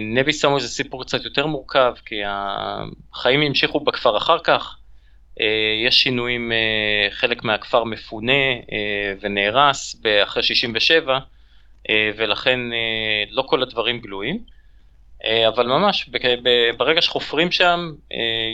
נבי 0.00 0.32
סמואל 0.32 0.60
זה 0.60 0.68
סיפור 0.68 1.04
קצת 1.04 1.24
יותר 1.24 1.46
מורכב, 1.46 1.94
כי 2.06 2.20
החיים 2.26 3.40
המשיכו 3.40 3.80
בכפר 3.80 4.16
אחר 4.16 4.38
כך, 4.38 4.76
יש 5.86 6.02
שינויים, 6.02 6.52
חלק 7.10 7.44
מהכפר 7.44 7.84
מפונה 7.84 8.32
ונהרס 9.20 9.96
אחרי 10.22 10.42
67, 10.42 11.12
אה, 11.14 11.18
ולכן 12.16 12.72
אה, 12.72 13.24
לא 13.30 13.42
כל 13.42 13.62
הדברים 13.62 14.00
גלויים, 14.00 14.38
אה, 15.24 15.48
אבל 15.48 15.66
ממש 15.66 16.10
ברגע 16.76 17.02
שחופרים 17.02 17.50
שם 17.50 17.92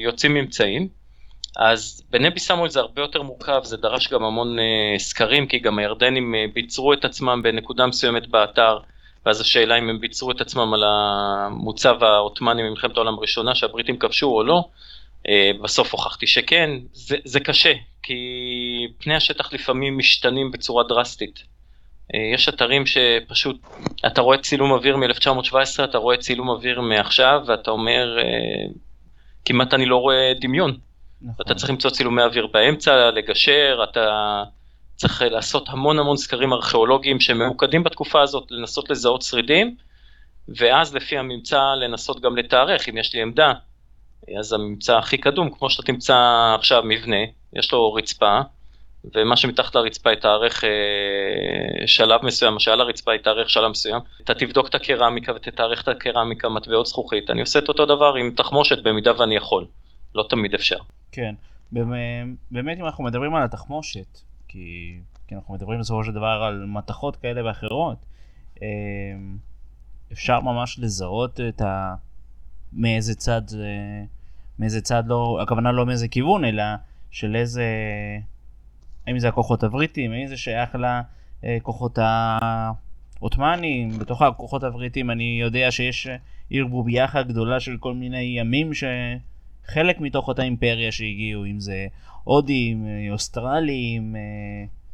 יוצאים 0.03 0.35
ממצאים. 0.35 0.89
אז 1.57 2.03
בנבי 2.11 2.41
סמואל 2.41 2.71
זה 2.71 2.81
הרבה 2.81 3.03
יותר 3.03 3.23
מורכב, 3.23 3.61
זה 3.65 3.77
דרש 3.77 4.09
גם 4.13 4.25
המון 4.25 4.57
סקרים, 4.99 5.47
כי 5.47 5.59
גם 5.59 5.79
הירדנים 5.79 6.35
ביצרו 6.55 6.93
את 6.93 7.05
עצמם 7.05 7.41
בנקודה 7.43 7.87
מסוימת 7.87 8.27
באתר, 8.27 8.79
ואז 9.27 9.41
השאלה 9.41 9.79
אם 9.79 9.89
הם 9.89 10.01
ביצרו 10.01 10.31
את 10.31 10.41
עצמם 10.41 10.75
על 10.75 10.83
המוצב 10.87 12.05
העות'מאני 12.05 12.63
ממלחמת 12.63 12.97
העולם 12.97 13.15
הראשונה 13.19 13.55
שהבריטים 13.55 13.99
כבשו 13.99 14.27
או 14.27 14.45
לא, 14.45 14.65
בסוף 15.63 15.93
הוכחתי 15.93 16.27
שכן, 16.27 16.71
זה, 16.93 17.17
זה 17.25 17.41
קשה, 17.41 17.73
כי 18.03 18.15
פני 18.99 19.15
השטח 19.15 19.53
לפעמים 19.53 19.99
משתנים 19.99 20.51
בצורה 20.51 20.85
דרסטית. 20.85 21.54
אה, 22.15 22.21
יש 22.35 22.49
אתרים 22.49 22.85
שפשוט, 22.87 23.57
אתה 24.07 24.21
רואה 24.21 24.39
צילום 24.39 24.71
אוויר 24.73 24.97
מ-1917, 24.97 25.85
אתה 25.85 25.99
רואה 25.99 26.17
צילום 26.17 26.49
אוויר 26.49 26.81
מעכשיו, 26.81 27.41
ואתה 27.47 27.71
אומר, 27.71 28.19
אה, 28.19 28.25
כמעט 29.45 29.75
אני 29.75 29.87
לא 29.87 29.97
רואה 29.97 30.33
דמיון. 30.41 30.77
נכון. 31.23 31.35
אתה 31.45 31.55
צריך 31.55 31.71
למצוא 31.71 31.91
צילומי 31.91 32.23
אוויר 32.23 32.47
באמצע, 32.47 33.11
לגשר, 33.11 33.85
אתה 33.91 34.43
צריך 34.97 35.23
לעשות 35.23 35.69
המון 35.69 35.99
המון 35.99 36.17
סקרים 36.17 36.53
ארכיאולוגיים 36.53 37.21
שממוקדים 37.21 37.85
בתקופה 37.85 38.23
הזאת, 38.23 38.47
לנסות 38.51 38.91
לזהות 38.91 39.23
שרידים, 39.23 39.77
ואז 40.49 40.95
לפי 40.95 41.19
הממצא 41.19 41.61
לנסות 41.81 42.21
גם 42.21 42.37
לתארך, 42.37 42.89
אם 42.89 42.99
יש 42.99 43.15
לי 43.15 43.23
עמדה. 43.23 43.53
אז 44.39 44.53
הממצא 44.53 44.99
הכי 44.99 45.19
קדום, 45.19 45.51
כמו 45.51 45.71
שאתה 45.71 45.83
תמצא 45.83 46.17
עכשיו 46.59 46.83
מבנה, 46.85 47.17
יש 47.53 47.73
לו 47.73 47.93
רצפה, 47.93 48.41
ומה 49.15 49.37
שמתחת 49.37 49.75
לרצפה 49.75 50.13
יתארך 50.13 50.65
אה, 50.65 51.87
שלב 51.87 52.25
מסוים, 52.25 52.55
מה 52.55 52.61
שעל 52.61 52.81
הרצפה 52.81 53.15
יתארך 53.15 53.51
שלב 53.51 53.71
מסוים. 53.71 54.01
אתה 54.25 54.35
תבדוק 54.35 54.69
את 54.69 54.75
הקרמיקה 54.75 55.33
ותתארך 55.33 55.83
את 55.83 55.89
הקרמיקה, 55.89 56.49
מטבעות 56.49 56.87
זכוכית. 56.87 57.31
אני 57.31 57.41
עושה 57.41 57.59
את 57.59 57.69
אותו 57.69 57.87
דבר 57.87 58.15
עם 58.15 58.31
תחמושת 58.31 58.83
במידה 58.83 59.21
ואני 59.21 59.37
יכול. 59.37 59.67
לא 60.15 60.27
תמיד 60.31 60.55
אפשר. 60.55 60.79
כן, 61.13 61.35
באמת 62.51 62.79
אם 62.79 62.85
אנחנו 62.85 63.05
מדברים 63.05 63.35
על 63.35 63.43
התחמושת, 63.43 64.19
כי, 64.49 64.99
כי 65.29 65.35
אנחנו 65.35 65.55
מדברים 65.55 65.81
בסופו 65.81 66.05
של 66.05 66.13
דבר 66.13 66.43
על 66.47 66.65
מתכות 66.67 67.17
כאלה 67.17 67.47
ואחרות, 67.47 67.99
אה, 68.63 68.69
אפשר 70.13 70.41
ממש 70.41 70.79
לזהות 70.79 71.41
את 71.49 71.61
ה... 71.61 71.95
מאיזה 72.73 73.15
צד 73.15 73.43
זה... 73.47 73.69
מאיזה 74.59 74.81
צד 74.81 75.03
לא, 75.07 75.39
הכוונה 75.43 75.73
לא 75.73 75.87
מאיזה 75.87 76.09
כיוון, 76.09 76.45
אלא 76.45 76.65
של 77.11 77.37
איזה 77.37 77.65
האם 79.07 79.19
זה 79.19 79.29
הכוחות 79.29 79.63
הבריטים, 79.63 80.13
האם 80.13 80.27
זה 80.27 80.37
שייך 80.37 80.77
לכוחות 81.43 81.99
העות'מאנים, 83.21 83.99
בתוך 83.99 84.23
הכוחות 84.23 84.65
הבריטים 84.65 85.11
אני 85.11 85.39
יודע 85.41 85.71
שיש 85.71 86.09
ערבוביה 86.51 87.05
אחת 87.05 87.27
גדולה 87.27 87.61
של 87.61 87.77
כל 87.81 87.95
מיני 87.95 88.39
ימים 88.39 88.71
שחלק 88.75 90.01
מתוך 90.01 90.29
אותה 90.29 90.43
אימפריה 90.43 90.93
שהגיעו, 90.93 91.45
אם 91.45 91.61
זה 91.61 91.87
הודים, 92.25 92.87
אוסטרלים, 93.11 94.17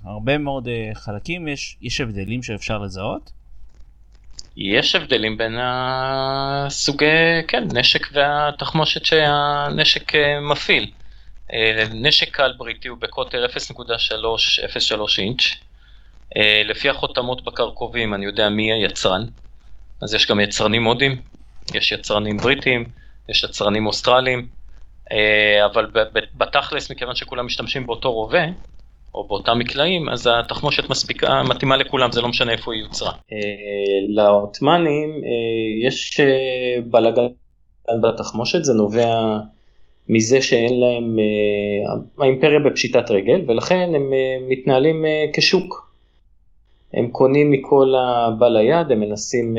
הרבה 0.05 0.39
מאוד 0.39 0.69
חלקים, 0.95 1.49
יש, 1.49 1.77
יש 1.81 2.01
הבדלים 2.01 2.43
שאפשר 2.43 2.79
לזהות? 2.79 3.33
יש 4.57 4.95
הבדלים 4.95 5.39
בין 5.39 5.57
הסוגי, 5.61 7.07
כן, 7.49 7.65
נשק 7.75 8.07
והתחמושת 8.13 9.05
שהנשק 9.05 10.13
מפעיל. 10.51 10.91
אה, 11.53 11.85
נשק 11.95 12.31
קל 12.37 12.53
בריטי 12.59 12.89
הוא 12.89 12.99
בקוטר 12.99 13.47
0.303 13.47 15.19
אינץ'. 15.19 15.43
אה, 16.37 16.63
לפי 16.65 16.89
החותמות 16.89 17.45
בקרקובים 17.45 18.15
אני 18.15 18.27
יודע 18.27 18.49
מי 18.49 18.73
היצרן. 18.73 19.27
אז 20.03 20.15
יש 20.15 20.27
גם 20.27 20.41
יצרנים 20.41 20.85
הודים, 20.85 21.23
יש 21.75 21.93
יצרנים 21.93 22.37
בריטים, 22.37 22.85
יש 23.29 23.45
יצרנים 23.45 23.87
אוסטרלים, 23.87 24.49
אה, 25.13 25.67
אבל 25.67 25.87
בתכלס, 26.35 26.91
מכיוון 26.91 27.15
שכולם 27.15 27.47
משתמשים 27.47 27.87
באותו 27.87 28.13
רובה, 28.13 28.45
או 29.15 29.29
באותם 29.29 29.59
מקלעים, 29.59 30.09
אז 30.09 30.31
התחמושת 30.33 30.91
מספיקה, 30.91 31.43
מתאימה 31.43 31.77
לכולם, 31.77 32.13
זה 32.13 32.21
לא 32.21 32.29
משנה 32.29 32.53
איפה 32.53 32.73
היא 32.75 32.83
יוצרה. 32.83 33.13
לעות'מאנים 34.09 35.11
יש 35.83 36.21
בלאגן 36.85 37.27
בתחמושת, 38.03 38.65
זה 38.65 38.73
נובע 38.73 39.39
מזה 40.13 40.43
שאין 40.43 40.81
להם, 40.81 41.19
אה, 41.19 42.25
האימפריה 42.25 42.59
בפשיטת 42.61 43.11
רגל, 43.11 43.45
ולכן 43.47 43.91
הם 43.95 44.13
אה, 44.13 44.37
מתנהלים 44.49 45.05
אה, 45.07 45.25
כשוק. 45.33 45.91
הם 46.95 47.09
קונים 47.11 47.51
מכל 47.51 47.95
הבא 47.99 48.49
ליד, 48.49 48.91
הם 48.91 49.01
מנסים 49.01 49.57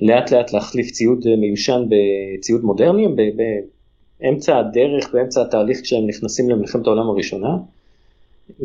לאט 0.00 0.30
לאט 0.30 0.52
להחליף 0.52 0.90
ציוד 0.90 1.24
מיושן 1.38 1.82
בציוד 1.88 2.64
מודרני, 2.64 3.06
באמצע 4.20 4.58
הדרך, 4.58 5.12
באמצע 5.12 5.42
התהליך 5.42 5.80
כשהם 5.82 6.06
נכנסים 6.06 6.50
למלחמת 6.50 6.86
העולם 6.86 7.08
הראשונה. 7.08 7.56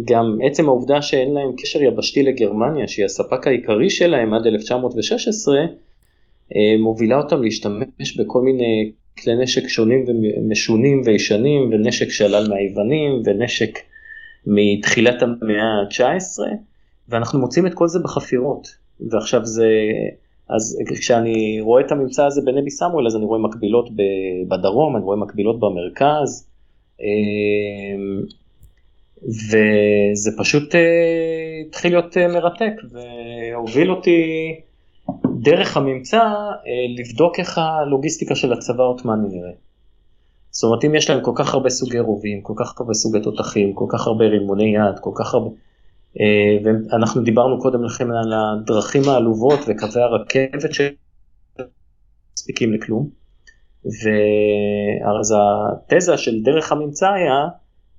גם 0.06 0.38
עצם 0.44 0.66
העובדה 0.66 1.02
שאין 1.02 1.34
להם 1.34 1.52
קשר 1.58 1.84
יבשתי 1.84 2.24
לגרמניה, 2.24 2.88
שהיא 2.88 3.06
הספק 3.06 3.48
העיקרי 3.48 3.90
שלהם 3.90 4.34
עד 4.34 4.48
1916, 4.48 5.56
מובילה 6.80 7.18
אותם 7.18 7.44
להשתמש 7.44 8.18
בכל 8.20 8.42
מיני 8.42 8.92
כלי 9.24 9.36
נשק 9.36 9.68
שונים 9.68 10.06
ומשונים 10.08 11.02
וישנים, 11.06 11.70
ונשק 11.72 12.10
שעלל 12.10 12.50
מהיוונים, 12.50 13.22
ונשק 13.26 13.80
מתחילת 14.48 15.22
המאה 15.22 15.64
ה-19, 15.64 16.40
ואנחנו 17.10 17.40
מוצאים 17.40 17.68
את 17.68 17.74
כל 17.74 17.88
זה 17.88 18.00
בחפירות. 18.00 18.76
ועכשיו 19.10 19.46
זה, 19.46 19.68
אז 20.50 20.80
כשאני 21.00 21.62
רואה 21.62 21.86
את 21.86 21.92
הממצא 21.92 22.26
הזה 22.26 22.42
בנבי 22.46 22.70
סמואל, 22.70 23.08
אז 23.08 23.16
אני 23.16 23.26
רואה 23.26 23.40
מקבילות 23.40 23.90
בדרום, 24.48 24.96
אני 24.96 25.04
רואה 25.06 25.18
מקבילות 25.18 25.60
במרכז, 25.60 26.48
אמ, 27.02 28.24
וזה 29.28 30.32
פשוט 30.38 30.76
אה, 30.76 31.62
התחיל 31.68 31.92
להיות 31.92 32.18
אה, 32.18 32.28
מרתק, 32.28 32.74
והוביל 32.92 33.92
אותי 33.92 34.22
דרך 35.42 35.78
הממצא 35.78 36.20
אה, 36.20 36.62
לבדוק 36.98 37.40
איך 37.40 37.58
הלוגיסטיקה 37.58 38.36
של 38.36 38.54
הצבא 38.54 38.84
העות'מאני 38.84 39.28
נראה. 39.28 39.52
זאת 40.52 40.64
אומרת 40.64 40.86
אם 40.86 40.96
יש 40.96 41.10
להם 41.10 41.24
כל 41.24 41.32
כך 41.36 41.54
הרבה 41.54 41.70
סוגי 41.70 42.00
רובים, 42.00 42.42
כל 42.42 42.54
כך 42.58 42.80
הרבה 42.80 42.94
סוגי 42.94 43.22
תותחים, 43.22 43.74
כל 43.74 43.86
כך 43.90 44.08
הרבה 44.08 44.26
רימוני 44.26 44.76
יד, 44.76 45.00
כל 45.02 45.12
כך 45.16 45.34
הרבה... 45.34 45.50
אה, 46.20 46.58
ואנחנו 46.64 47.22
דיברנו 47.22 47.62
קודם 47.62 47.84
לכן 47.84 48.12
על 48.12 48.34
הדרכים 48.34 49.02
העלובות 49.10 49.60
וקווי 49.68 50.02
הרכבת 50.02 50.70
שמספיקים 52.38 52.74
לכלום. 52.74 53.10
ואז 53.86 55.36
התזה 55.38 56.18
של 56.18 56.44
דרך 56.44 56.72
הממצא 56.72 57.08
היה, 57.08 57.48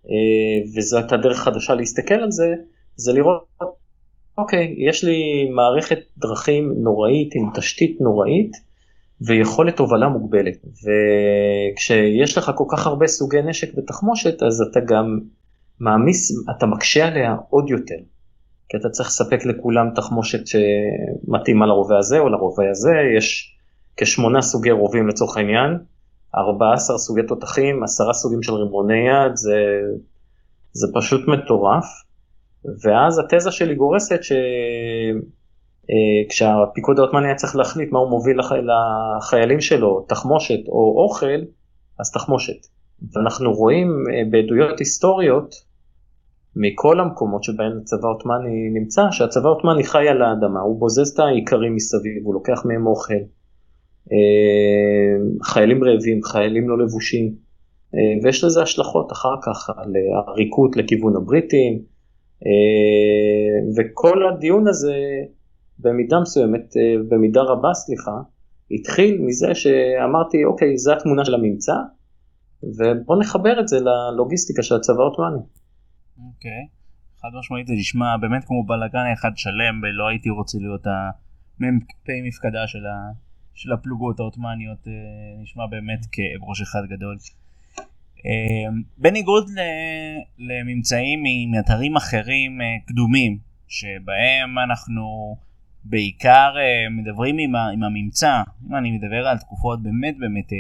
אה, 0.07 0.77
וזו 0.77 0.97
הייתה 0.97 1.17
דרך 1.17 1.39
חדשה 1.39 1.75
להסתכל 1.75 2.15
על 2.15 2.31
זה, 2.31 2.55
זה 2.97 3.13
לראות 3.13 3.45
אוקיי, 4.39 4.75
יש 4.79 5.05
לי 5.05 5.51
מערכת 5.51 5.99
דרכים 6.19 6.73
נוראית 6.77 7.35
עם 7.35 7.51
תשתית 7.55 8.01
נוראית 8.01 8.53
ויכולת 9.21 9.79
הובלה 9.79 10.09
מוגבלת. 10.09 10.57
וכשיש 10.65 12.39
לך 12.39 12.51
כל 12.55 12.65
כך 12.71 12.87
הרבה 12.87 13.07
סוגי 13.07 13.43
נשק 13.43 13.79
ותחמושת, 13.79 14.43
אז 14.43 14.63
אתה 14.71 14.81
גם 14.81 15.19
מעמיס, 15.81 16.33
אתה 16.51 16.67
מקשה 16.67 17.07
עליה 17.07 17.37
עוד 17.51 17.71
יותר. 17.71 17.99
כי 18.69 18.77
אתה 18.77 18.89
צריך 18.89 19.09
לספק 19.09 19.45
לכולם 19.45 19.87
תחמושת 19.95 20.41
שמתאימה 20.47 21.67
לרובה 21.67 21.99
הזה 21.99 22.19
או 22.19 22.29
לרובה 22.29 22.71
הזה, 22.71 22.93
יש 23.17 23.57
כשמונה 23.97 24.43
סוגי 24.43 24.71
רובים 24.71 25.09
לצורך 25.09 25.37
העניין, 25.37 25.79
14 26.37 26.99
סוגי 26.99 27.23
תותחים, 27.29 27.83
10 27.83 28.13
סוגים 28.13 28.43
של 28.43 28.55
רימוני 28.55 29.09
יד, 29.09 29.37
זה, 29.37 29.55
זה 30.73 30.87
פשוט 30.95 31.29
מטורף. 31.29 31.85
ואז 32.65 33.19
התזה 33.19 33.51
שלי 33.51 33.75
גורסת 33.75 34.21
שכשהפיקוד 36.29 36.99
אה, 36.99 37.05
העות'מאני 37.05 37.27
היה 37.27 37.35
צריך 37.35 37.57
להחליט 37.57 37.93
מה 37.93 37.99
הוא 37.99 38.11
מוביל 38.11 38.39
לח... 38.39 38.53
לחיילים 38.53 39.61
שלו, 39.61 40.07
תחמושת 40.09 40.69
או 40.69 41.03
אוכל, 41.03 41.41
אז 41.99 42.13
תחמושת. 42.13 42.67
ואנחנו 43.13 43.53
רואים 43.53 43.89
אה, 43.89 44.23
בעדויות 44.31 44.79
היסטוריות 44.79 45.55
מכל 46.57 47.01
המקומות 47.01 47.45
שבהם 47.45 47.79
הצבא 47.83 48.09
העות'מאני 48.09 48.71
נמצא, 48.81 49.03
שהצבא 49.11 49.49
העות'מאני 49.49 49.85
חי 49.85 50.09
על 50.09 50.23
האדמה, 50.23 50.61
הוא 50.61 50.81
בוזז 50.81 51.11
את 51.11 51.19
האיכרים 51.19 51.75
מסביב, 51.75 52.25
הוא 52.25 52.35
לוקח 52.35 52.63
מהם 52.65 52.87
אוכל, 52.87 53.15
אה, 54.13 55.17
חיילים 55.43 55.85
רעבים, 55.85 56.23
חיילים 56.23 56.69
לא 56.69 56.79
לבושים, 56.79 57.51
ויש 58.23 58.45
לזה 58.45 58.63
השלכות 58.63 59.13
אחר 59.13 59.35
כך 59.43 59.71
על 59.77 59.93
עריקות 60.29 60.77
לכיוון 60.77 61.17
הבריטים, 61.17 61.83
וכל 63.77 64.29
הדיון 64.29 64.69
הזה 64.69 64.95
במידה 65.79 66.21
מסוימת, 66.21 66.75
במידה 67.09 67.41
רבה 67.43 67.75
סליחה, 67.75 68.17
התחיל 68.71 69.23
מזה 69.27 69.55
שאמרתי 69.55 70.45
אוקיי 70.45 70.79
זה 70.79 70.93
התמונה 70.93 71.25
של 71.25 71.35
הממצא 71.35 71.75
ובוא 72.63 73.17
נחבר 73.21 73.61
את 73.61 73.69
זה 73.69 73.79
ללוגיסטיקה 73.81 74.63
של 74.63 74.75
הצבא 74.77 75.03
העות'מאני. 75.03 75.43
אוקיי, 76.19 76.51
okay. 76.51 77.21
חד 77.21 77.29
משמעית 77.39 77.67
זה 77.67 77.75
נשמע 77.75 78.17
באמת 78.17 78.45
כמו 78.45 78.67
בלאגן 78.67 79.07
אחד 79.13 79.31
שלם 79.37 79.81
ולא 79.83 80.09
הייתי 80.09 80.31
רוצה 80.31 80.59
להיות 80.59 80.87
המ"פ 80.87 82.07
מפקדה 82.27 82.67
של, 82.67 82.87
ה... 82.87 82.97
של 83.55 83.73
הפלוגות 83.73 84.21
העות'מאניות 84.21 84.89
אה, 84.89 84.93
נשמע 85.43 85.67
באמת 85.67 86.01
כאב 86.13 86.49
ראש 86.49 86.63
אחד 86.63 86.83
גדול. 86.89 87.17
אה, 88.27 88.81
בניגוד 88.99 89.51
לממצאים 90.39 91.23
מאתרים 91.51 91.97
אחרים 91.97 92.61
אה, 92.61 92.67
קדומים 92.87 93.39
שבהם 93.69 94.59
אנחנו 94.59 95.37
בעיקר 95.85 96.55
מדברים 96.91 97.39
עם, 97.39 97.83
הממצא, 97.85 98.43
אם 98.69 98.77
אני 98.77 98.91
מדבר 98.91 99.27
על 99.27 99.39
תקופות 99.39 99.83
באמת 99.83 100.19
באמת 100.19 100.53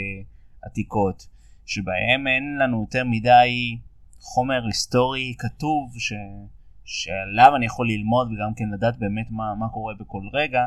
עתיקות, 0.62 1.26
שבהם 1.66 2.26
אין 2.26 2.58
לנו 2.62 2.80
יותר 2.80 3.04
מדי 3.04 3.78
חומר 4.20 4.66
היסטורי 4.66 5.34
כתוב 5.38 5.94
ש... 5.98 6.12
שעליו 6.84 7.56
אני 7.56 7.66
יכול 7.66 7.88
ללמוד 7.88 8.32
וגם 8.32 8.54
כן 8.56 8.64
לדעת 8.74 8.98
באמת 8.98 9.26
מה, 9.30 9.54
מה 9.54 9.68
קורה 9.68 9.94
בכל 10.00 10.22
רגע, 10.32 10.66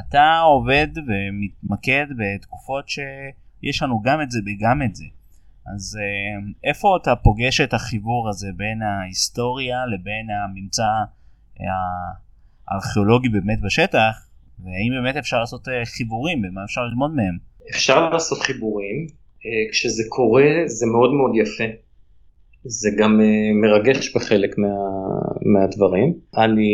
אתה 0.00 0.38
עובד 0.38 0.88
ומתמקד 0.96 2.06
בתקופות 2.18 2.88
שיש 2.88 3.82
לנו 3.82 4.02
גם 4.02 4.22
את 4.22 4.30
זה 4.30 4.40
וגם 4.46 4.82
את 4.82 4.94
זה. 4.96 5.04
אז 5.66 5.98
אה, 6.00 6.68
איפה 6.68 6.96
אתה 7.02 7.16
פוגש 7.16 7.60
את 7.60 7.74
החיבור 7.74 8.28
הזה 8.28 8.48
בין 8.56 8.82
ההיסטוריה 8.82 9.86
לבין 9.86 10.26
הממצא 10.30 10.88
הארכיאולוגי 12.70 13.28
באמת 13.28 13.60
בשטח, 13.60 14.28
והאם 14.58 15.02
באמת 15.02 15.16
אפשר 15.16 15.40
לעשות 15.40 15.68
אה, 15.68 15.84
חיבורים 15.84 16.42
ומה 16.44 16.64
אפשר 16.64 16.80
ללמוד 16.80 17.10
מהם? 17.14 17.38
אפשר 17.70 18.10
לעשות 18.10 18.38
חיבורים, 18.38 19.06
אה, 19.46 19.70
כשזה 19.72 20.02
קורה 20.08 20.50
זה 20.66 20.86
מאוד 20.86 21.12
מאוד 21.12 21.32
יפה. 21.34 21.64
זה 22.64 22.90
גם 22.98 23.20
אה, 23.20 23.52
מרגש 23.62 24.16
בחלק 24.16 24.58
מה, 24.58 24.74
מהדברים. 25.52 26.14
אני 26.36 26.70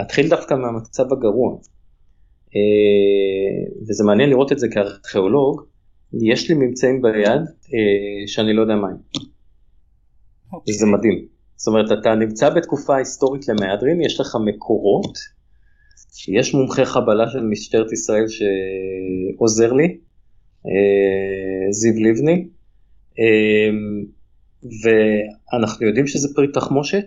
אתחיל 0.00 0.28
דווקא 0.28 0.54
מהמצב 0.54 1.12
הגרוע. 1.12 1.56
אה, 2.56 3.72
וזה 3.88 4.04
מעניין 4.04 4.30
לראות 4.30 4.52
את 4.52 4.58
זה 4.58 4.68
כארכיאולוג. 4.68 5.62
יש 6.20 6.50
לי 6.50 6.54
ממצאים 6.54 7.02
ביד 7.02 7.40
שאני 8.26 8.52
לא 8.52 8.60
יודע 8.60 8.74
מה 8.74 8.88
הם. 8.88 8.96
Okay. 8.96 9.32
אוקיי. 10.52 10.74
זה 10.74 10.86
מדהים. 10.86 11.26
זאת 11.56 11.66
אומרת, 11.66 11.92
אתה 12.00 12.14
נמצא 12.14 12.50
בתקופה 12.50 12.96
היסטורית 12.96 13.48
למהדרין, 13.48 14.00
יש 14.00 14.20
לך 14.20 14.36
מקורות, 14.44 15.18
יש 16.28 16.54
מומחה 16.54 16.84
חבלה 16.84 17.30
של 17.30 17.40
משטרת 17.40 17.92
ישראל 17.92 18.24
שעוזר 18.28 19.72
לי, 19.72 19.98
אה, 20.66 21.72
זיו 21.72 21.94
לבני, 22.10 22.48
אה, 23.18 23.70
ואנחנו 24.82 25.86
יודעים 25.86 26.06
שזה 26.06 26.34
פרי 26.34 26.52
תחמושת, 26.52 27.04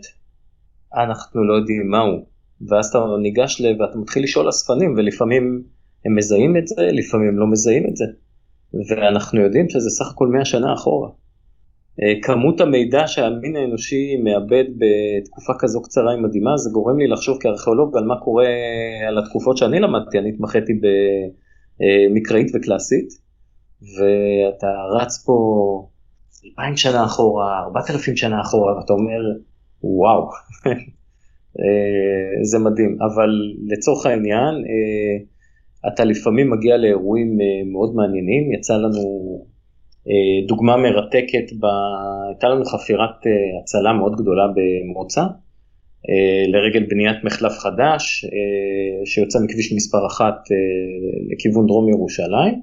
אנחנו 0.93 1.43
לא 1.43 1.53
יודעים 1.53 1.89
מהו, 1.89 2.25
ואז 2.67 2.87
אתה 2.87 2.99
ניגש 3.21 3.61
ל... 3.61 3.81
ואתה 3.81 3.97
מתחיל 3.97 4.23
לשאול 4.23 4.49
אספנים, 4.49 4.93
ולפעמים 4.97 5.63
הם 6.05 6.15
מזהים 6.15 6.57
את 6.57 6.67
זה, 6.67 6.81
לפעמים 6.81 7.27
הם 7.27 7.39
לא 7.39 7.47
מזהים 7.47 7.85
את 7.89 7.95
זה, 7.95 8.05
ואנחנו 8.73 9.41
יודעים 9.41 9.69
שזה 9.69 9.89
סך 9.89 10.11
הכל 10.11 10.27
100 10.27 10.45
שנה 10.45 10.73
אחורה. 10.73 11.09
אה, 12.03 12.13
כמות 12.21 12.61
המידע 12.61 13.07
שהמין 13.07 13.55
האנושי 13.55 14.17
מאבד 14.23 14.63
בתקופה 14.77 15.53
כזו 15.59 15.81
קצרה 15.81 16.11
היא 16.11 16.21
מדהימה, 16.21 16.57
זה 16.57 16.69
גורם 16.73 16.99
לי 16.99 17.07
לחשוב 17.07 17.37
כארכיאולוג 17.41 17.97
על 17.97 18.03
מה 18.03 18.15
קורה 18.19 18.47
על 19.07 19.17
התקופות 19.17 19.57
שאני 19.57 19.79
למדתי, 19.79 20.19
אני 20.19 20.29
התמחיתי 20.29 20.73
במקראית 22.11 22.47
וקלאסית. 22.55 23.25
ואתה 23.81 24.67
רץ 24.91 25.23
פה 25.25 25.33
אלפיים 26.45 26.77
שנה 26.77 27.05
אחורה, 27.05 27.59
ארבעת 27.59 27.89
אלפים 27.89 28.15
שנה 28.15 28.41
אחורה, 28.41 28.77
ואתה 28.77 28.93
אומר, 28.93 29.21
וואו, 29.83 30.29
אה, 31.59 32.43
זה 32.43 32.59
מדהים. 32.59 32.97
אבל 33.01 33.29
לצורך 33.67 34.05
העניין, 34.05 34.55
אה, 34.55 35.25
אתה 35.87 36.03
לפעמים 36.03 36.51
מגיע 36.51 36.77
לאירועים 36.77 37.41
אה, 37.41 37.71
מאוד 37.71 37.95
מעניינים, 37.95 38.51
יצא 38.53 38.77
לנו 38.77 39.45
דוגמה 40.47 40.77
מרתקת, 40.77 41.53
ב... 41.59 41.65
הייתה 42.29 42.47
לנו 42.47 42.65
חפירת 42.65 43.15
הצלה 43.61 43.93
מאוד 43.93 44.15
גדולה 44.15 44.43
במוצא, 44.47 45.21
לרגל 46.47 46.85
בניית 46.89 47.23
מחלף 47.23 47.51
חדש, 47.51 48.25
שיוצא 49.05 49.39
מכביש 49.43 49.73
מספר 49.73 50.07
אחת 50.07 50.35
לכיוון 51.31 51.65
דרום 51.67 51.89
ירושלים. 51.89 52.61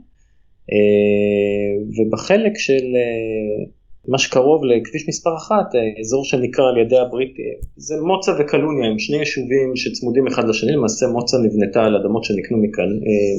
אה, 0.72 1.72
ובחלק 1.96 2.58
של 2.58 2.84
אה, 2.96 3.64
מה 4.08 4.18
שקרוב 4.18 4.64
לכביש 4.64 5.08
מספר 5.08 5.36
אחת, 5.36 5.74
אה, 5.74 6.00
אזור 6.00 6.24
שנקרא 6.24 6.64
על 6.68 6.78
ידי 6.78 6.98
הבריטי, 6.98 7.42
זה 7.76 7.94
מוצא 8.00 8.32
וקלוניה, 8.38 8.90
הם 8.90 8.98
שני 8.98 9.16
יישובים 9.16 9.76
שצמודים 9.76 10.26
אחד 10.26 10.48
לשני, 10.48 10.72
למעשה 10.72 11.06
מוצא 11.06 11.36
נבנתה 11.36 11.82
על 11.84 11.96
אדמות 11.96 12.24
שנקנו 12.24 12.58
מכאן, 12.58 12.90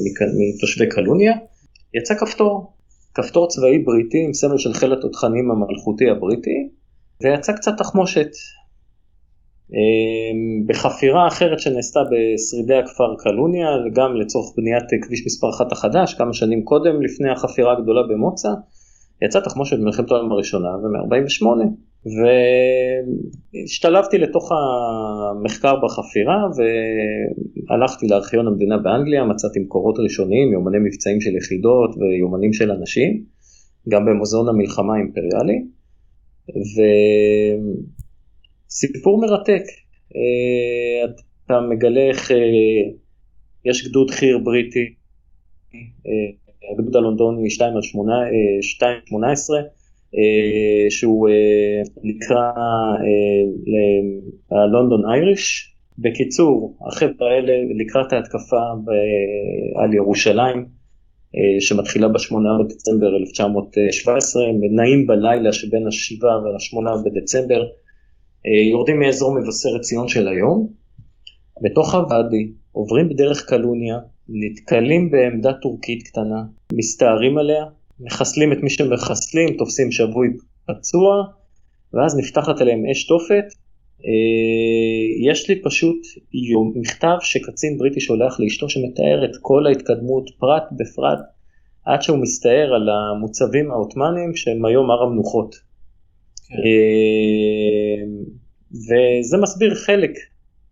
מכאן, 0.06 0.26
מתושבי 0.38 0.88
קלוניה, 0.88 1.32
יצא 1.94 2.14
כפתור, 2.14 2.72
כפתור 3.14 3.48
צבאי 3.48 3.78
בריטי 3.78 4.24
עם 4.24 4.34
סמל 4.34 4.58
של 4.58 4.72
חיל 4.72 4.92
התותחנים 4.92 5.50
המלכותי 5.50 6.10
הבריטי, 6.10 6.68
ויצא 7.22 7.52
קצת 7.52 7.72
תחמושת. 7.78 8.30
אמ, 9.72 10.66
בחפירה 10.66 11.28
אחרת 11.28 11.60
שנעשתה 11.60 12.00
בשרידי 12.10 12.74
הכפר 12.74 13.16
קלוניה, 13.18 13.68
גם 13.92 14.16
לצורך 14.16 14.56
בניית 14.56 14.84
כביש 15.02 15.26
מספר 15.26 15.50
אחת 15.50 15.72
החדש, 15.72 16.14
כמה 16.14 16.32
שנים 16.32 16.64
קודם 16.64 17.02
לפני 17.02 17.30
החפירה 17.30 17.72
הגדולה 17.72 18.02
במוצא, 18.02 18.48
יצא 19.24 19.40
תחמושת 19.40 19.76
במלחמת 19.78 20.10
העולם 20.10 20.32
הראשונה 20.32 20.68
ומ-48, 20.68 21.46
והשתלבתי 23.62 24.18
לתוך 24.18 24.52
המחקר 24.52 25.74
בחפירה 25.84 26.36
והלכתי 27.68 28.06
לארכיון 28.08 28.46
המדינה 28.46 28.78
באנגליה, 28.78 29.24
מצאתי 29.24 29.60
מקורות 29.60 29.98
ראשוניים, 29.98 30.52
יומני 30.52 30.78
מבצעים 30.78 31.20
של 31.20 31.36
יחידות 31.36 31.90
ויומנים 31.96 32.52
של 32.52 32.70
אנשים, 32.70 33.22
גם 33.88 34.04
במוזיאון 34.06 34.48
המלחמה 34.48 34.94
האימפריאלי. 34.94 35.64
ו... 36.48 36.82
סיפור 38.74 39.20
מרתק. 39.20 39.62
אה, 40.16 41.12
אתה 41.46 41.60
מגלה 41.70 42.00
איך 42.00 42.30
אה, 42.30 42.36
יש 43.64 43.88
גדוד 43.88 44.10
חי"ר 44.10 44.38
בריטי, 44.38 44.94
אה, 45.74 46.43
הגדוד 46.72 46.96
הלונדוני 46.96 47.50
2 47.50 47.76
על 47.76 47.82
18, 47.82 49.60
שהוא 50.90 51.28
נקרא 52.02 52.50
לונדון 54.72 55.02
אייריש. 55.10 55.70
בקיצור, 55.98 56.76
החבר'ה 56.86 57.30
האלה 57.30 57.52
לקראת 57.76 58.12
ההתקפה 58.12 58.60
על 59.76 59.94
ירושלים, 59.94 60.66
שמתחילה 61.60 62.08
ב-8 62.08 62.34
בדצמבר 62.64 63.16
1917, 63.16 64.42
נעים 64.70 65.06
בלילה 65.06 65.52
שבין 65.52 65.86
ה-7 65.86 66.24
וה-8 66.24 67.04
בדצמבר, 67.04 67.62
אה, 68.46 68.70
יורדים 68.70 68.98
מאזור 68.98 69.34
מבשרת 69.34 69.80
ציון 69.80 70.08
של 70.08 70.28
היום, 70.28 70.68
בתוך 71.62 71.94
הוואדי, 71.94 72.52
עוברים 72.72 73.08
בדרך 73.08 73.46
קלוניה, 73.48 73.98
נתקלים 74.28 75.10
בעמדה 75.10 75.52
טורקית 75.52 76.02
קטנה, 76.02 76.42
מסתערים 76.72 77.38
עליה, 77.38 77.64
מחסלים 78.00 78.52
את 78.52 78.58
מי 78.62 78.70
שמחסלים, 78.70 79.56
תופסים 79.58 79.92
שבוי 79.92 80.28
פצוע, 80.66 81.24
ואז 81.94 82.16
נפתחת 82.18 82.60
עליהם 82.60 82.86
אש 82.90 83.06
תופת. 83.06 83.44
אה, 84.04 85.30
יש 85.30 85.50
לי 85.50 85.62
פשוט 85.62 85.96
מכתב 86.74 87.16
שקצין 87.20 87.78
בריטי 87.78 88.00
שולח 88.00 88.40
לאשתו 88.40 88.68
שמתאר 88.68 89.24
את 89.24 89.30
כל 89.40 89.66
ההתקדמות 89.66 90.30
פרט 90.38 90.62
בפרט 90.72 91.18
עד 91.84 92.02
שהוא 92.02 92.18
מסתער 92.18 92.74
על 92.74 92.88
המוצבים 92.88 93.70
העות'מאנים 93.70 94.36
שהם 94.36 94.64
היום 94.64 94.90
הר 94.90 95.02
המנוחות. 95.02 95.54
כן. 95.54 96.54
אה, 96.54 98.04
וזה 98.72 99.36
מסביר 99.36 99.74
חלק 99.74 100.10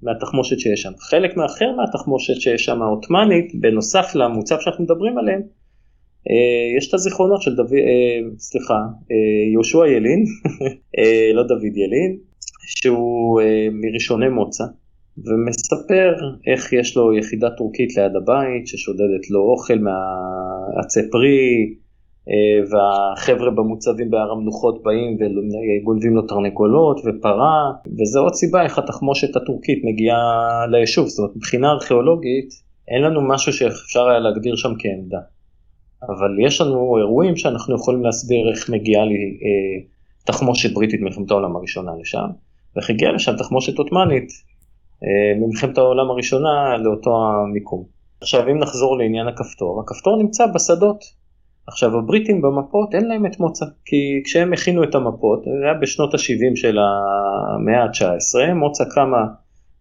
מהתחמושת 0.02 0.58
שיש 0.58 0.82
שם. 0.82 0.92
חלק 0.98 1.36
מאחר 1.36 1.72
מהתחמושת 1.76 2.40
שיש 2.40 2.64
שם 2.64 2.82
העות'מאנית, 2.82 3.54
בנוסף 3.54 4.14
למוצב 4.14 4.56
שאנחנו 4.60 4.84
מדברים 4.84 5.18
עליהם, 5.18 5.40
אה, 6.30 6.76
יש 6.78 6.88
את 6.88 6.94
הזיכרונות 6.94 7.42
של 7.42 7.54
דוד, 7.56 7.72
אה, 7.72 8.30
סליחה, 8.38 8.78
יהושע 9.52 9.86
ילין, 9.86 10.24
לא 11.36 11.42
דוד 11.42 11.76
ילין, 11.76 12.16
שהוא 12.66 13.40
אה, 13.40 13.68
מראשוני 13.72 14.28
מוצא, 14.28 14.64
ומספר 15.18 16.14
איך 16.46 16.72
יש 16.72 16.96
לו 16.96 17.14
יחידה 17.18 17.50
טורקית 17.50 17.96
ליד 17.96 18.16
הבית 18.16 18.66
ששודדת 18.66 19.30
לו 19.30 19.40
אוכל 19.40 19.78
מהעצי 19.78 21.00
פרי, 21.10 21.74
אה, 21.74 21.81
והחבר'ה 22.70 23.50
במוצבים 23.50 24.10
בהר 24.10 24.32
המנוחות 24.32 24.82
באים 24.82 25.16
וגונבים 25.20 26.14
לו 26.14 26.22
תרנגולות 26.22 27.00
ופרה, 27.04 27.72
וזה 28.00 28.18
עוד 28.18 28.34
סיבה 28.34 28.62
איך 28.62 28.78
התחמושת 28.78 29.36
הטורקית 29.36 29.82
מגיעה 29.84 30.66
ליישוב, 30.70 31.08
זאת 31.08 31.18
אומרת 31.18 31.36
מבחינה 31.36 31.70
ארכיאולוגית 31.70 32.48
אין 32.88 33.02
לנו 33.02 33.28
משהו 33.28 33.52
שאפשר 33.52 34.08
היה 34.08 34.18
להגדיר 34.18 34.56
שם 34.56 34.72
כעמדה. 34.78 35.18
אבל 36.02 36.46
יש 36.46 36.60
לנו 36.60 36.98
אירועים 36.98 37.36
שאנחנו 37.36 37.74
יכולים 37.74 38.02
להסביר 38.04 38.50
איך 38.50 38.70
מגיעה 38.70 39.04
לי 39.04 39.14
אה, 39.14 39.84
תחמושת 40.24 40.74
בריטית 40.74 41.00
ממלחמת 41.00 41.30
העולם 41.30 41.56
הראשונה 41.56 41.92
לשם, 42.00 42.26
ואיך 42.76 42.90
הגיעה 42.90 43.12
לשם 43.12 43.36
תחמושת 43.36 43.78
עות'מאנית 43.78 44.28
אה, 45.04 45.40
ממלחמת 45.40 45.78
העולם 45.78 46.10
הראשונה 46.10 46.76
לאותו 46.78 47.10
המיקום. 47.16 47.84
עכשיו 48.20 48.48
אם 48.48 48.58
נחזור 48.58 48.98
לעניין 48.98 49.28
הכפתור, 49.28 49.80
הכפתור 49.80 50.22
נמצא 50.22 50.46
בשדות. 50.46 51.21
עכשיו 51.66 51.98
הבריטים 51.98 52.42
במפות 52.42 52.94
אין 52.94 53.08
להם 53.08 53.26
את 53.26 53.40
מוצא, 53.40 53.64
כי 53.84 54.22
כשהם 54.24 54.52
הכינו 54.52 54.84
את 54.84 54.94
המפות, 54.94 55.44
זה 55.44 55.64
היה 55.64 55.74
בשנות 55.74 56.14
ה-70 56.14 56.56
של 56.56 56.78
המאה 56.78 57.82
ה-19, 57.82 58.54
מוצא 58.54 58.84
קמה 58.94 59.26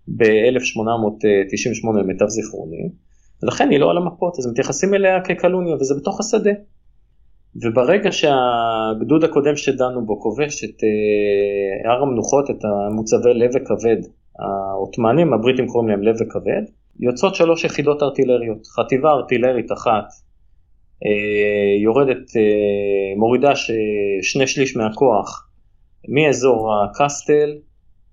ב-1898 0.07 1.99
למיטב 1.99 2.27
זיכרוני, 2.27 2.89
ולכן 3.43 3.69
היא 3.69 3.79
לא 3.79 3.91
על 3.91 3.97
המפות, 3.97 4.39
אז 4.39 4.47
מתייחסים 4.51 4.93
אליה 4.93 5.21
כקלוניה 5.21 5.75
וזה 5.75 5.95
בתוך 6.01 6.19
השדה. 6.19 6.51
וברגע 7.55 8.11
שהגדוד 8.11 9.23
הקודם 9.23 9.55
שדנו 9.55 10.05
בו 10.05 10.19
כובש 10.19 10.63
את 10.63 10.83
אה, 10.83 11.91
הר 11.91 12.01
המנוחות, 12.01 12.49
את 12.49 12.65
המוצבי 12.65 13.33
לב 13.33 13.49
וכבד, 13.55 14.01
העות'מאנים, 14.39 15.33
הבריטים 15.33 15.67
קוראים 15.67 15.89
להם 15.89 16.03
לב 16.03 16.15
וכבד, 16.21 16.61
יוצאות 16.99 17.35
שלוש 17.35 17.63
יחידות 17.63 18.03
ארטילריות, 18.03 18.67
חטיבה 18.67 19.09
ארטילרית 19.09 19.71
אחת 19.71 20.05
יורדת, 21.83 22.35
אה, 22.37 23.17
מורידה 23.17 23.51
שני 24.21 24.47
שליש 24.47 24.77
מהכוח 24.77 25.49
מאזור 26.07 26.71
הקסטל, 26.83 27.57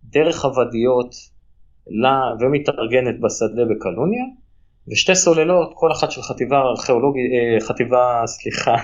דרך 0.05 0.44
הוודיות, 0.44 1.14
ומתארגנת 2.40 3.20
בשדה 3.20 3.64
בקלוניה, 3.64 4.24
ושתי 4.92 5.14
סוללות, 5.14 5.72
כל 5.74 5.92
אחת 5.92 6.11
של 6.11 6.22
חטיבה 6.22 6.61
ארכיאולוגית, 6.61 7.31
אה, 7.33 7.61
חטיבה, 7.66 8.22
סליחה, 8.27 8.74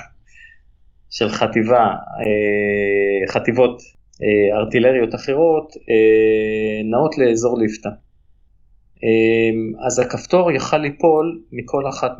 של 1.17 1.29
חטיבה, 1.29 1.85
אה, 1.85 3.33
חטיבות 3.33 3.83
אה, 4.23 4.59
ארטילריות 4.59 5.15
אחרות, 5.15 5.73
נעות 6.91 7.19
לאזור 7.19 7.59
ליפתא. 7.59 7.89
אז 9.87 9.99
הכפתור 9.99 10.51
יכל 10.51 10.79
ליפול 10.79 11.43
מכל 11.53 11.89
אחת 11.89 12.13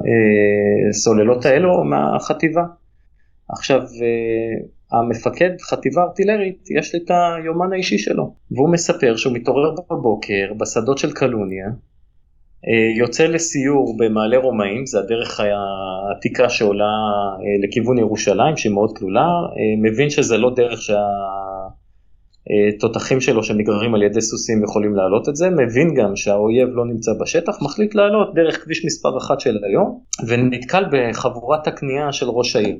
מהסוללות 0.00 1.44
האלו 1.46 1.84
מהחטיבה. 1.84 2.62
עכשיו, 3.48 3.82
המפקד 4.92 5.50
חטיבה 5.60 6.02
ארטילרית, 6.02 6.64
יש 6.78 6.94
לי 6.94 7.00
את 7.04 7.10
היומן 7.10 7.72
האישי 7.72 7.98
שלו, 7.98 8.34
והוא 8.50 8.72
מספר 8.72 9.16
שהוא 9.16 9.34
מתעורר 9.34 9.74
בבוקר 9.90 10.52
בשדות 10.58 10.98
של 10.98 11.12
קלוניה, 11.12 11.66
אה, 12.68 12.98
יוצא 12.98 13.26
לסיור 13.26 13.96
במעלה 13.96 14.38
רומאים, 14.38 14.86
זה 14.86 14.98
הדרך 14.98 15.40
העתיקה 15.40 16.48
שעולה 16.48 16.84
אה, 16.84 17.68
לכיוון 17.68 17.98
ירושלים 17.98 18.56
שהיא 18.56 18.72
מאוד 18.72 18.92
תלולה, 18.98 19.20
אה, 19.20 19.90
מבין 19.90 20.10
שזה 20.10 20.38
לא 20.38 20.54
דרך 20.56 20.80
שהתותחים 22.48 23.20
שלו 23.20 23.42
שנגררים 23.44 23.94
על 23.94 24.02
ידי 24.02 24.20
סוסים 24.20 24.64
יכולים 24.64 24.94
לעלות 24.94 25.28
את 25.28 25.36
זה, 25.36 25.50
מבין 25.50 25.94
גם 25.94 26.16
שהאויב 26.16 26.68
לא 26.68 26.86
נמצא 26.86 27.12
בשטח, 27.20 27.62
מחליט 27.62 27.94
לעלות 27.94 28.34
דרך 28.34 28.64
כביש 28.64 28.84
מספר 28.84 29.18
אחת 29.18 29.40
של 29.40 29.58
היום, 29.70 30.00
ונתקל 30.28 30.84
בחבורת 30.92 31.66
הקנייה 31.66 32.12
של 32.12 32.26
ראש 32.28 32.56
העיר. 32.56 32.76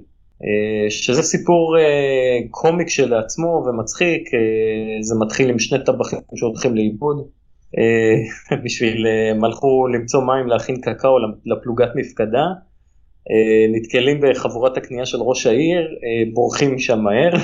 שזה 0.89 1.23
סיפור 1.23 1.77
קומיק 2.51 2.89
שלעצמו 2.89 3.65
ומצחיק, 3.67 4.23
זה 5.01 5.15
מתחיל 5.21 5.51
עם 5.51 5.59
שני 5.59 5.85
טבחים 5.85 6.19
שהולכים 6.35 6.75
לאיבוד. 6.75 7.27
אה, 7.79 8.57
בשביל, 8.65 9.07
הם 9.31 9.45
אה, 9.45 9.49
הלכו 9.49 9.87
למצוא 9.87 10.23
מים 10.23 10.47
להכין 10.47 10.81
קקאו 10.81 11.19
לפלוגת 11.47 11.89
מפקדה, 11.95 12.45
אה, 13.31 13.67
נתקלים 13.73 14.21
בחבורת 14.23 14.77
הקנייה 14.77 15.07
של 15.07 15.19
ראש 15.21 15.47
העיר, 15.47 15.89
בורחים 16.35 16.75
משם 16.75 17.01
מהר. 17.01 17.33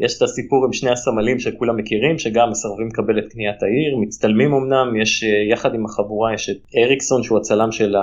יש 0.00 0.16
את 0.16 0.22
הסיפור 0.22 0.64
עם 0.64 0.72
שני 0.72 0.90
הסמלים 0.90 1.38
שכולם 1.38 1.76
מכירים, 1.76 2.18
שגם 2.18 2.50
מסרבים 2.50 2.86
לקבל 2.86 3.18
את 3.18 3.24
קניית 3.32 3.62
העיר, 3.62 3.96
מצטלמים 4.00 4.54
אמנם, 4.54 5.00
יש 5.02 5.22
יחד 5.50 5.74
עם 5.74 5.84
החבורה, 5.84 6.34
יש 6.34 6.50
את 6.50 6.56
אריק 6.76 6.94
לארסון 6.94 7.22
שהוא 7.22 7.38
הצלם 7.38 7.72
של 7.72 7.94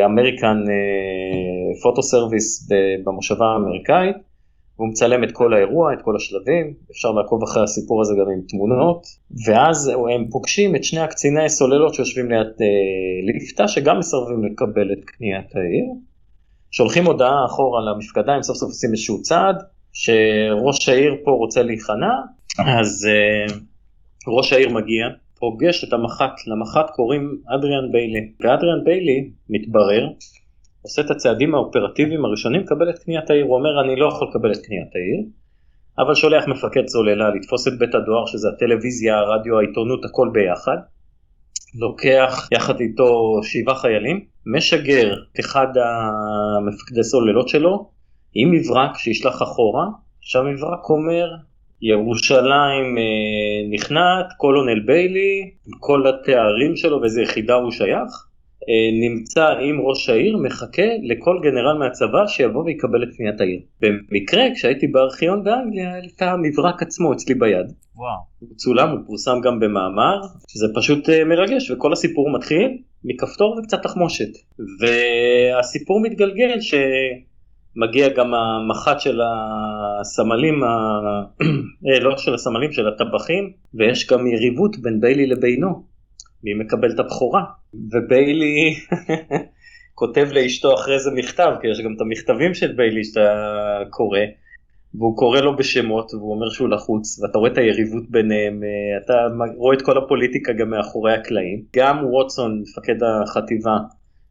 ה 0.00 0.06
American 0.06 0.56
Photo 1.82 2.02
Service 2.02 2.68
במושבה 3.04 3.46
האמריקאית, 3.46 4.16
והוא 4.78 4.88
מצלם 4.88 5.24
את 5.24 5.32
כל 5.32 5.54
האירוע, 5.54 5.92
את 5.92 5.98
כל 6.02 6.16
השלבים, 6.16 6.74
אפשר 6.90 7.10
לעקוב 7.10 7.42
אחרי 7.42 7.62
הסיפור 7.62 8.00
הזה 8.00 8.14
גם 8.14 8.30
עם 8.30 8.40
תמונות, 8.48 9.06
ואז 9.46 9.88
הם 10.14 10.28
פוגשים 10.30 10.76
את 10.76 10.84
שני 10.84 11.00
הקציני 11.00 11.48
סוללות 11.48 11.94
שיושבים 11.94 12.30
ליד 12.30 12.46
אה, 12.46 12.66
ליפתא, 13.26 13.66
שגם 13.66 13.98
מסרבים 13.98 14.44
לקבל 14.44 14.92
את 14.92 15.04
קניית 15.04 15.56
העיר, 15.56 15.84
שולחים 16.70 17.06
הודעה 17.06 17.44
אחורה 17.46 17.80
למפקדה, 17.80 18.32
הם 18.32 18.42
סוף 18.42 18.56
סוף 18.56 18.68
עושים 18.68 18.90
איזשהו 18.90 19.22
צעד, 19.22 19.56
שראש 20.02 20.88
העיר 20.88 21.14
פה 21.24 21.30
רוצה 21.30 21.62
להיכנע, 21.62 22.12
אז 22.58 23.08
אה, 23.10 23.54
ראש 24.28 24.52
העיר 24.52 24.68
מגיע, 24.68 25.06
פוגש 25.38 25.84
את 25.84 25.92
המח"ט, 25.92 26.46
למח"ט 26.46 26.90
קוראים 26.90 27.38
אדריאן 27.54 27.92
ביילי, 27.92 28.32
ואדריאן 28.40 28.84
ביילי 28.84 29.30
מתברר 29.50 30.08
עושה 30.82 31.02
את 31.02 31.10
הצעדים 31.10 31.54
האופרטיביים 31.54 32.24
הראשונים, 32.24 32.60
מקבל 32.60 32.90
את 32.90 32.98
קניית 32.98 33.30
העיר, 33.30 33.44
הוא 33.44 33.56
אומר 33.56 33.80
אני 33.84 33.96
לא 34.00 34.06
יכול 34.06 34.28
לקבל 34.30 34.52
את 34.52 34.66
קניית 34.66 34.90
העיר, 34.94 35.24
אבל 35.98 36.14
שולח 36.14 36.48
מפקד 36.48 36.86
סוללה 36.86 37.30
לתפוס 37.34 37.68
את 37.68 37.78
בית 37.78 37.94
הדואר 37.94 38.26
שזה 38.26 38.48
הטלוויזיה, 38.48 39.18
הרדיו, 39.18 39.58
העיתונות, 39.58 40.04
הכל 40.04 40.28
ביחד, 40.32 40.76
לוקח 41.80 42.48
יחד 42.52 42.80
איתו 42.80 43.40
שבעה 43.42 43.74
חיילים, 43.74 44.24
משגר 44.46 45.12
את 45.32 45.40
אחד 45.40 45.66
המפקדי 45.76 47.04
סוללות 47.04 47.48
שלו 47.48 47.97
עם 48.34 48.50
מברק 48.50 48.96
שישלח 48.98 49.42
אחורה, 49.42 49.86
עכשיו 50.18 50.44
מברק 50.44 50.90
אומר 50.90 51.28
ירושלים 51.82 52.98
אה, 52.98 53.68
נכנעת, 53.70 54.26
קולונל 54.36 54.80
ביילי, 54.80 55.50
כל 55.80 56.06
התארים 56.06 56.76
שלו 56.76 57.00
ואיזה 57.00 57.22
יחידה 57.22 57.54
הוא 57.54 57.70
שייך, 57.70 58.28
אה, 58.68 58.90
נמצא 59.08 59.48
עם 59.48 59.80
ראש 59.80 60.08
העיר, 60.08 60.36
מחכה 60.36 60.88
לכל 61.02 61.38
גנרל 61.42 61.78
מהצבא 61.78 62.26
שיבוא 62.26 62.64
ויקבל 62.64 63.02
את 63.02 63.08
קניית 63.16 63.40
העיר. 63.40 63.60
במקרה, 63.80 64.42
כשהייתי 64.54 64.86
בארכיון 64.86 65.44
באנגליה, 65.44 65.98
את 65.98 66.22
המברק 66.22 66.82
עצמו 66.82 67.12
אצלי 67.12 67.34
ביד. 67.34 67.66
וואו. 67.96 68.18
הוא 68.38 68.56
צולם, 68.56 68.90
הוא 68.90 68.98
פורסם 69.06 69.40
גם 69.44 69.60
במאמר, 69.60 70.20
זה 70.54 70.66
פשוט 70.74 71.08
אה, 71.08 71.24
מרגש, 71.24 71.70
וכל 71.70 71.92
הסיפור 71.92 72.30
מתחיל 72.30 72.78
מכפתור 73.04 73.58
וקצת 73.58 73.82
תחמושת. 73.82 74.30
והסיפור 74.80 76.00
מתגלגל 76.00 76.60
שמגיע 77.74 78.08
גם 78.08 78.34
המח"ט 78.34 79.00
של 79.00 79.20
הסמלים, 80.00 80.64
ה... 80.64 80.68
אה, 81.86 82.00
לא 82.00 82.16
של 82.16 82.34
הסמלים, 82.34 82.72
של 82.72 82.88
הטבחים, 82.88 83.52
ויש 83.74 84.06
גם 84.06 84.26
יריבות 84.26 84.78
בין 84.78 85.00
ביילי 85.00 85.26
לבינו. 85.26 85.82
מי 86.44 86.54
מקבל 86.54 86.90
את 86.94 86.98
הבכורה. 86.98 87.44
וביילי 87.74 88.74
כותב 90.00 90.28
לאשתו 90.32 90.74
אחרי 90.74 90.98
זה 90.98 91.10
מכתב, 91.10 91.50
כי 91.60 91.68
יש 91.68 91.80
גם 91.80 91.94
את 91.96 92.00
המכתבים 92.00 92.54
של 92.54 92.72
ביילי 92.72 93.04
שאתה 93.04 93.20
קורא, 93.90 94.18
והוא 94.94 95.16
קורא 95.16 95.40
לו 95.40 95.56
בשמות, 95.56 96.14
והוא 96.14 96.34
אומר 96.34 96.50
שהוא 96.50 96.68
לחוץ, 96.68 97.20
ואתה 97.20 97.38
רואה 97.38 97.50
את 97.52 97.58
היריבות 97.58 98.10
ביניהם, 98.10 98.62
אה, 98.64 99.04
אתה 99.04 99.12
רואה 99.56 99.76
את 99.76 99.82
כל 99.82 99.98
הפוליטיקה 99.98 100.52
גם 100.52 100.70
מאחורי 100.70 101.14
הקלעים. 101.14 101.62
גם 101.76 102.06
ווטסון, 102.06 102.62
מפקד 102.62 103.02
החטיבה, 103.02 103.76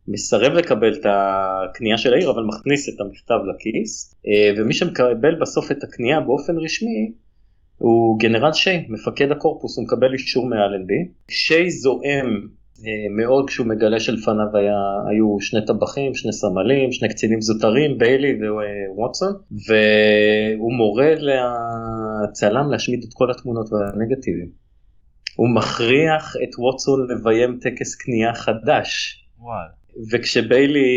מסרב 0.07 0.53
לקבל 0.53 0.93
את 0.93 1.05
הקנייה 1.05 1.97
של 1.97 2.13
העיר, 2.13 2.31
אבל 2.31 2.43
מכניס 2.43 2.89
את 2.89 3.01
המכתב 3.01 3.39
לכיס, 3.49 4.15
אה, 4.27 4.51
ומי 4.57 4.73
שמקבל 4.73 5.35
בסוף 5.41 5.71
את 5.71 5.83
הקנייה 5.83 6.19
באופן 6.19 6.57
רשמי, 6.57 7.11
הוא 7.77 8.19
גנרל 8.19 8.53
שיי, 8.53 8.85
מפקד 8.89 9.31
הקורפוס, 9.31 9.77
הוא 9.77 9.85
מקבל 9.85 10.13
אישור 10.13 10.45
מאלנבי. 10.45 11.07
שיי 11.31 11.71
זועם 11.71 12.47
אה, 12.85 12.91
מאוד 13.17 13.47
כשהוא 13.47 13.67
מגלה 13.67 13.99
שלפניו 13.99 14.47
היה, 14.53 14.77
היו 15.09 15.37
שני 15.39 15.65
טבחים, 15.65 16.15
שני 16.15 16.33
סמלים, 16.33 16.91
שני 16.91 17.09
קצינים 17.09 17.41
זוטרים, 17.41 17.97
ביילי 17.97 18.39
וווטסון, 18.95 19.33
והוא 19.51 20.73
מורה 20.73 21.13
לצלם 21.15 22.71
להשמיד 22.71 23.03
את 23.03 23.13
כל 23.13 23.31
התמונות 23.31 23.69
והנגטיבים. 23.71 24.67
הוא 25.35 25.49
מכריח 25.55 26.35
את 26.43 26.59
ווטסון 26.59 27.07
לביים 27.11 27.59
טקס 27.61 27.95
קנייה 27.95 28.33
חדש. 28.33 29.23
וואי. 29.39 29.67
וכשביילי 30.11 30.87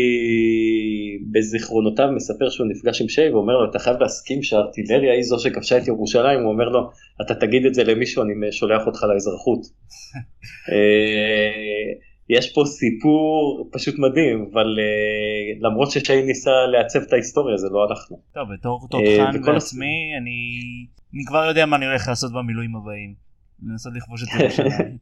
בזיכרונותיו 1.31 2.07
מספר 2.15 2.49
שהוא 2.49 2.67
נפגש 2.67 3.01
עם 3.01 3.09
שי 3.09 3.29
ואומר 3.29 3.53
לו 3.53 3.69
אתה 3.69 3.79
חייב 3.79 3.97
להסכים 3.99 4.43
שהארטילריה 4.43 5.13
היא 5.13 5.23
זו 5.23 5.39
שכבשה 5.39 5.77
את 5.77 5.87
ירושלים 5.87 6.39
הוא 6.39 6.51
אומר 6.51 6.69
לו 6.69 6.89
אתה 7.21 7.35
תגיד 7.35 7.65
את 7.65 7.73
זה 7.73 7.83
למישהו 7.83 8.23
אני 8.23 8.51
שולח 8.51 8.87
אותך 8.87 9.03
לאזרחות. 9.03 9.61
אה, 10.71 12.11
יש 12.29 12.53
פה 12.53 12.63
סיפור 12.65 13.69
פשוט 13.71 13.95
מדהים 13.99 14.49
אבל 14.53 14.65
uh, 14.65 15.65
למרות 15.65 15.91
ששיי 15.91 16.23
ניסה 16.23 16.51
לעצב 16.71 16.99
את 17.01 17.13
ההיסטוריה 17.13 17.57
זה 17.57 17.67
לא 17.71 17.87
אנחנו. 17.89 18.19
טוב 18.33 18.47
בתור 18.53 18.87
תותחן 18.89 19.41
בעצמי 19.53 20.11
אני, 20.21 20.59
אני 21.13 21.25
כבר 21.27 21.45
יודע 21.45 21.65
מה 21.65 21.75
אני 21.75 21.85
הולך 21.85 22.07
לעשות 22.07 22.31
במילואים 22.33 22.75
הבאים. 22.75 23.13
לנסות 23.63 23.93
לכבוש 23.95 24.23
את 24.23 24.27
ירושלים. 24.39 24.97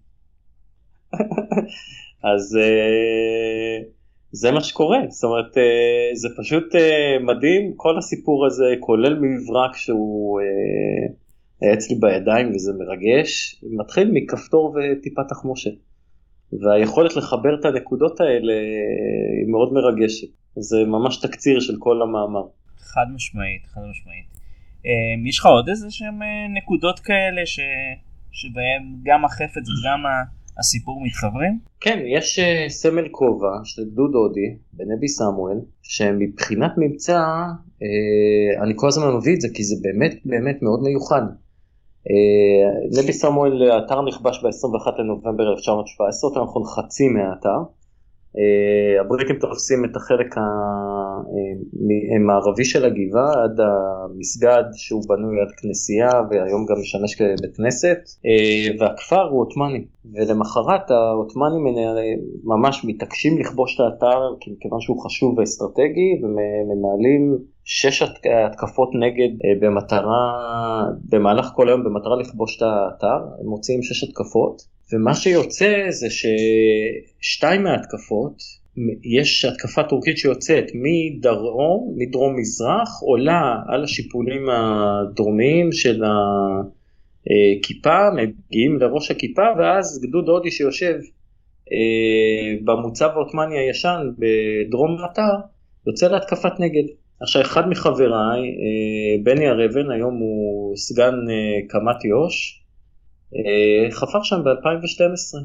אז 2.23 2.58
uh, 2.62 3.86
זה 4.32 4.51
מה 4.51 4.63
שקורה 4.63 4.97
זאת 5.10 5.23
אומרת 5.23 5.58
uh, 5.58 6.15
זה 6.15 6.27
פשוט 6.38 6.75
uh, 6.75 7.23
מדהים 7.23 7.73
כל 7.75 7.97
הסיפור 7.97 8.45
הזה 8.45 8.65
כולל 8.79 9.19
מברק 9.21 9.75
שהוא 9.75 10.41
uh, 10.41 11.73
אצלי 11.73 11.95
בידיים 11.95 12.51
וזה 12.55 12.73
מרגש 12.73 13.62
מתחיל 13.63 14.12
מכפתור 14.13 14.75
וטיפה 14.75 15.21
תחמושת. 15.29 15.71
והיכולת 16.53 17.15
לחבר 17.15 17.60
את 17.60 17.65
הנקודות 17.65 18.21
האלה 18.21 18.53
היא 19.39 19.51
מאוד 19.51 19.73
מרגשת. 19.73 20.27
זה 20.55 20.77
ממש 20.86 21.17
תקציר 21.17 21.60
של 21.60 21.73
כל 21.79 22.01
המאמר. 22.01 22.47
חד 22.77 23.05
משמעית, 23.15 23.65
חד 23.67 23.82
משמעית. 23.89 24.25
יש 25.29 25.39
לך 25.39 25.45
עוד 25.45 25.69
איזה 25.69 25.91
שהם 25.91 26.19
נקודות 26.58 26.99
כאלה 26.99 27.45
ש... 27.45 27.60
שבהם 28.32 28.84
גם 29.03 29.25
החפץ 29.25 29.65
וגם 29.69 30.03
הסיפור 30.60 31.02
מתחברים? 31.06 31.60
כן, 31.80 32.00
יש 32.17 32.39
uh, 32.39 32.69
סמל 32.69 33.08
כובע 33.12 33.52
של 33.63 33.82
גדוד 33.91 34.12
הודי 34.13 34.56
בנבי 34.74 35.08
סמואל, 35.08 35.58
שמבחינת 35.82 36.72
מבצע, 36.78 37.22
uh, 37.80 38.63
אני 38.63 38.74
כל 38.76 38.88
הזמן 38.88 39.15
מביא 39.17 39.36
את 39.36 39.41
זה 39.41 39.48
כי 39.54 39.63
זה 39.63 39.76
באמת 39.82 40.15
באמת 40.26 40.62
מאוד 40.62 40.82
מיוחד. 40.84 41.22
Uh, 41.22 43.00
נבי 43.00 43.13
סמואל, 43.13 43.72
האתר 43.72 44.02
נכבש 44.02 44.43
ב-21 44.43 45.00
לנובמבר 45.00 45.52
1917, 45.52 46.30
יותר 46.30 46.43
נכון 46.43 46.63
חצי 46.63 47.08
מהאתר. 47.08 47.60
Uh, 48.36 49.02
הבריטים 49.02 49.36
תופסים 49.39 49.86
את 49.86 49.96
החלק 49.96 50.36
המערבי 52.15 52.65
של 52.65 52.86
הגבעה 52.86 53.44
עד 53.44 53.60
המסגד 53.60 54.63
שהוא 54.74 55.04
בנוי 55.08 55.42
עד 55.42 55.52
כנסייה 55.58 56.10
והיום 56.30 56.65
גם 56.65 56.76
משמש 56.82 57.15
כבית 57.15 57.58
כנסת. 57.58 57.98
uh, 58.06 58.82
והכפר 58.82 59.22
הוא 59.22 59.42
עות'מאני. 59.42 59.86
ולמחרת 60.13 60.92
העות'מאנים 60.92 61.63
ממש 62.44 62.86
מתעקשים 62.86 63.39
לכבוש 63.39 63.76
את 63.76 63.80
האתר 63.80 64.20
כיוון 64.60 64.82
שהוא 64.82 65.04
חשוב 65.06 65.38
ואסטרטגי 65.38 66.12
ומנהלים 66.24 67.38
שש 67.63 68.02
התקפות 68.02 68.89
נגד 68.96 69.30
במטרה 69.62 70.24
במהלך 71.10 71.52
כל 71.56 71.70
היום 71.70 71.84
במטרה 71.84 72.15
לכבוש 72.15 72.58
את 72.58 72.62
האתר. 72.62 73.26
הם 73.42 73.48
מוציאים 73.50 73.84
שש 73.84 74.04
התקפות 74.04 74.62
ומה 74.93 75.15
שיוצא 75.15 75.86
זה 75.89 76.08
ששתיים 76.10 77.63
מההתקפות, 77.63 78.60
יש 79.04 79.45
התקפה 79.45 79.84
טורקית 79.84 80.17
שיוצאת 80.17 80.65
מדרום, 80.73 81.95
מדרום 81.97 82.36
מזרח, 82.36 83.02
עולה 83.02 83.56
על 83.67 83.84
השיפולים 83.84 84.49
הדרומיים 84.49 85.71
של 85.71 86.04
הכיפה, 86.04 88.10
מגיעים 88.12 88.80
לראש 88.80 89.12
הכיפה, 89.12 89.45
ואז 89.60 90.02
גדוד 90.04 90.30
הודי 90.30 90.52
שיושב 90.52 90.95
אה, 91.71 92.58
במוצב 92.63 93.10
העות'מאני 93.13 93.60
הישן 93.60 94.10
בדרום 94.17 94.97
האתר, 94.99 95.36
יוצא 95.88 96.08
להתקפת 96.08 96.60
נגד. 96.60 96.84
עכשיו 97.21 97.41
אחד 97.41 97.69
מחבריי, 97.69 98.39
אה, 98.39 99.23
בני 99.23 99.47
הר 99.47 99.91
היום 99.91 100.15
הוא 100.15 100.78
סגן 100.78 101.13
אה, 101.30 101.67
קמ"ט 101.67 102.06
יו"ש, 102.06 102.63
חפר 103.92 104.24
שם 104.24 104.44
ב-2012, 104.44 105.38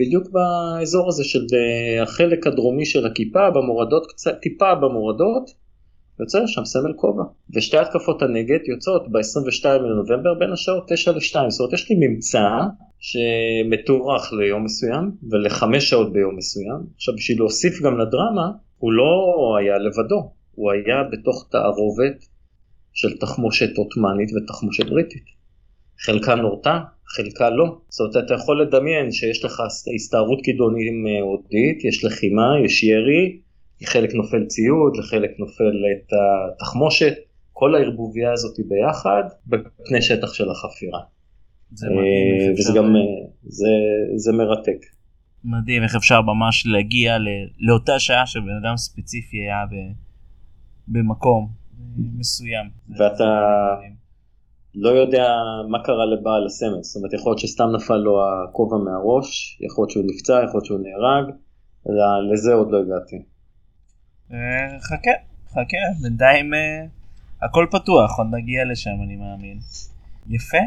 בדיוק 0.00 0.24
באזור 0.30 1.08
הזה 1.08 1.24
של 1.24 1.46
אה, 1.54 2.02
החלק 2.02 2.46
הדרומי 2.46 2.86
של 2.86 3.06
הכיפה, 3.06 3.50
במורדות, 3.50 4.06
קצת 4.06 4.38
טיפה 4.42 4.74
במורדות, 4.74 5.50
יוצא 6.20 6.46
שם 6.46 6.64
סמל 6.64 6.92
כובע. 6.96 7.22
ושתי 7.54 7.78
התקפות 7.78 8.22
הנגד 8.22 8.58
יוצאות 8.68 9.12
ב-22 9.12 9.68
לנובמבר 9.68 10.34
בין 10.34 10.52
השעות 10.52 10.84
9 10.88 11.12
ל-2, 11.12 11.18
זאת 11.48 11.60
אומרת 11.60 11.72
יש 11.72 11.90
לי 11.90 11.96
ממצא 12.00 12.48
שמתוארך 12.98 14.32
ליום 14.32 14.64
מסוים 14.64 15.10
ולחמש 15.30 15.90
שעות 15.90 16.12
ביום 16.12 16.36
מסוים. 16.36 16.80
עכשיו 16.94 17.14
בשביל 17.14 17.38
להוסיף 17.38 17.82
גם 17.82 17.98
לדרמה, 17.98 18.50
הוא 18.78 18.92
לא 18.92 19.56
היה 19.60 19.78
לבדו, 19.78 20.32
הוא 20.54 20.72
היה 20.72 21.02
בתוך 21.12 21.48
תערובת 21.50 22.24
של 22.92 23.18
תחמושת 23.18 23.76
עות'מאנית 23.76 24.30
ותחמושת 24.32 24.86
בריטית. 24.86 25.24
חלקה 26.00 26.34
נורתה, 26.34 26.78
חלקה 27.16 27.50
לא. 27.50 27.78
זאת 27.88 28.14
אומרת, 28.14 28.26
אתה 28.26 28.34
יכול 28.34 28.62
לדמיין 28.62 29.12
שיש 29.12 29.44
לך 29.44 29.62
הסתערות 29.94 30.40
כידונים 30.44 31.06
הודית, 31.22 31.84
יש 31.84 32.04
לחימה, 32.04 32.48
יש 32.64 32.82
ירי, 32.82 33.38
לחלק 33.80 34.14
נופל 34.14 34.46
ציוד, 34.46 34.96
לחלק 34.96 35.30
נופל 35.38 35.72
את 35.92 36.12
התחמושת, 36.54 37.14
כל 37.52 37.74
הערבוביה 37.74 38.32
הזאת 38.32 38.56
ביחד 38.68 39.22
בפני 39.46 40.02
שטח 40.02 40.34
של 40.34 40.50
החפירה. 40.50 41.00
זה 41.72 41.86
מדהים. 41.86 42.48
אה, 42.48 42.52
וזה 42.52 42.72
גם, 42.76 42.96
אה, 42.96 43.00
זה, 43.42 43.68
זה 44.16 44.32
מרתק. 44.32 44.80
מדהים 45.44 45.82
איך 45.82 45.96
אפשר 45.96 46.22
ממש 46.22 46.66
להגיע 46.66 47.16
לאותה 47.58 47.98
שעה 47.98 48.26
שבן 48.26 48.58
אדם 48.62 48.76
ספציפי 48.76 49.36
היה 49.36 49.64
במקום 50.88 51.48
מסוים. 51.96 52.66
ואתה... 52.88 53.24
לא 54.74 54.88
יודע 54.88 55.28
מה 55.68 55.78
קרה 55.84 56.06
לבעל 56.06 56.46
הסמל, 56.46 56.82
זאת 56.82 56.96
אומרת 56.96 57.12
יכול 57.12 57.30
להיות 57.30 57.38
שסתם 57.38 57.68
נפל 57.76 57.96
לו 57.96 58.20
הכובע 58.24 58.76
מהראש, 58.76 59.58
יכול 59.60 59.82
להיות 59.82 59.90
שהוא 59.90 60.04
נפצע, 60.06 60.32
יכול 60.32 60.58
להיות 60.58 60.64
שהוא 60.64 60.80
נהרג, 60.80 61.34
לזה 62.32 62.52
עוד 62.52 62.70
לא 62.70 62.78
הגעתי. 62.78 63.16
אה, 64.32 64.80
חכה, 64.80 65.10
חכה, 65.50 66.02
בינתיים 66.02 66.54
אה, 66.54 66.84
הכל 67.42 67.66
פתוח, 67.70 68.18
עוד 68.18 68.26
נגיע 68.30 68.64
לשם 68.64 68.96
אני 69.04 69.16
מאמין. 69.16 69.58
יפה, 70.28 70.58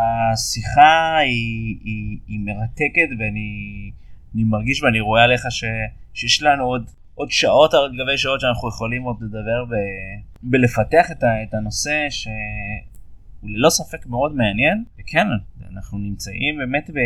השיחה 0.00 1.16
היא, 1.18 2.40
מרתקת 2.40 3.08
ואני 3.18 3.90
מרגיש 4.34 4.82
ואני 4.82 5.00
רואה 5.00 5.24
עליך 5.24 5.42
שיש 6.14 6.42
לנו 6.42 6.64
עוד, 6.64 6.90
עוד 7.14 7.30
שעות 7.30 7.74
על 7.74 7.90
גבי 8.02 8.18
שעות 8.18 8.40
שאנחנו 8.40 8.68
יכולים 8.68 9.02
עוד 9.02 9.16
לדבר 9.20 9.64
ב, 9.64 9.74
בלפתח 10.42 11.10
את, 11.10 11.22
ה, 11.22 11.42
את 11.42 11.54
הנושא 11.54 12.06
ש, 12.10 12.28
הוא 13.40 13.50
ללא 13.50 13.70
ספק 13.70 14.06
מאוד 14.06 14.34
מעניין, 14.34 14.84
וכן, 15.00 15.26
אנחנו 15.72 15.98
נמצאים 15.98 16.58
באמת 16.58 16.90
ב, 16.90 16.98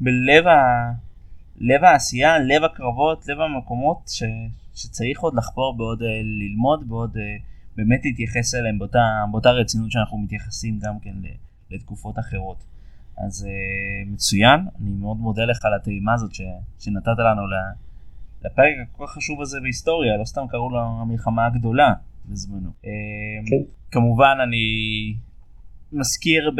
בלב 0.00 0.46
ה, 0.46 0.92
לב 1.58 1.84
העשייה, 1.84 2.38
לב 2.38 2.64
הקרבות, 2.64 3.28
לב 3.28 3.40
המקומות 3.40 3.98
ש, 4.06 4.22
שצריך 4.74 5.20
עוד 5.20 5.34
לחפור 5.34 5.76
בעוד 5.76 6.02
אה, 6.02 6.08
ללמוד, 6.22 6.88
בעוד 6.88 7.16
אה, 7.16 7.22
באמת 7.76 8.04
להתייחס 8.04 8.54
אליהם 8.54 8.78
באותה, 8.78 9.24
באותה 9.30 9.50
רצינות 9.50 9.90
שאנחנו 9.90 10.18
מתייחסים 10.18 10.78
גם 10.82 10.98
כן 10.98 11.14
לתקופות 11.70 12.18
אחרות. 12.18 12.64
אז 13.26 13.46
uh, 13.46 14.10
מצוין, 14.12 14.60
אני 14.80 14.90
מאוד 14.90 15.16
מודה 15.16 15.44
לך 15.44 15.64
על 15.64 15.74
הטעימה 15.74 16.14
הזאת 16.14 16.34
ש, 16.34 16.40
שנתת 16.78 17.18
לנו 17.18 17.42
לפרק 18.44 18.74
הכל 18.82 19.06
כך 19.06 19.12
חשוב 19.12 19.40
הזה 19.40 19.60
בהיסטוריה, 19.60 20.16
לא 20.16 20.24
סתם 20.24 20.44
קראו 20.48 20.70
לו 20.70 20.78
המלחמה 20.80 21.46
הגדולה 21.46 21.92
בזמנו. 22.28 22.70
כן. 23.46 23.56
כמובן 23.90 24.36
אני 24.42 24.66
מזכיר 25.92 26.50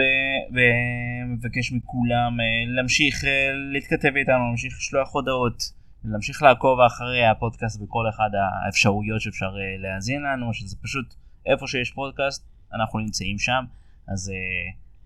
ומבקש 0.54 1.72
מכולם 1.72 2.40
אה, 2.40 2.74
להמשיך 2.76 3.24
אה, 3.24 3.48
להתכתב 3.72 4.16
איתנו, 4.16 4.46
להמשיך 4.48 4.74
לשלוח 4.78 5.14
הודעות, 5.14 5.62
להמשיך 6.04 6.42
לעקוב 6.42 6.80
אחרי 6.80 7.26
הפודקאסט 7.26 7.80
בכל 7.80 8.08
אחד 8.08 8.30
האפשרויות 8.66 9.20
שאפשר 9.20 9.46
אה, 9.46 9.82
להאזין 9.82 10.22
לנו, 10.22 10.54
שזה 10.54 10.76
פשוט 10.82 11.14
איפה 11.46 11.66
שיש 11.66 11.90
פודקאסט, 11.90 12.48
אנחנו 12.74 12.98
נמצאים 12.98 13.38
שם, 13.38 13.64
אז 14.08 14.32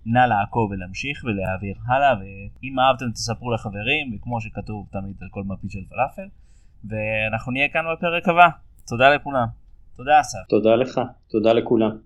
נא 0.07 0.19
לעקוב 0.19 0.71
ולהמשיך 0.71 1.25
ולהעביר 1.25 1.75
הלאה, 1.87 2.15
ואם 2.21 2.81
אהבתם 2.81 3.11
תספרו 3.13 3.53
לחברים, 3.55 4.15
וכמו 4.15 4.41
שכתוב 4.41 4.87
תמיד 4.93 5.17
על 5.21 5.29
כל 5.31 5.43
מפית 5.43 5.71
של 5.71 5.85
פלאפל, 5.89 6.29
ואנחנו 6.85 7.53
נהיה 7.53 7.69
כאן 7.69 7.85
בפרק 7.93 8.29
הבא. 8.29 8.49
תודה 8.89 9.15
לכולם. 9.15 9.47
תודה 9.97 10.21
אסף. 10.21 10.39
תודה 10.49 10.77
לך, 10.77 11.01
תודה 11.31 11.53
לכולם. 11.53 11.97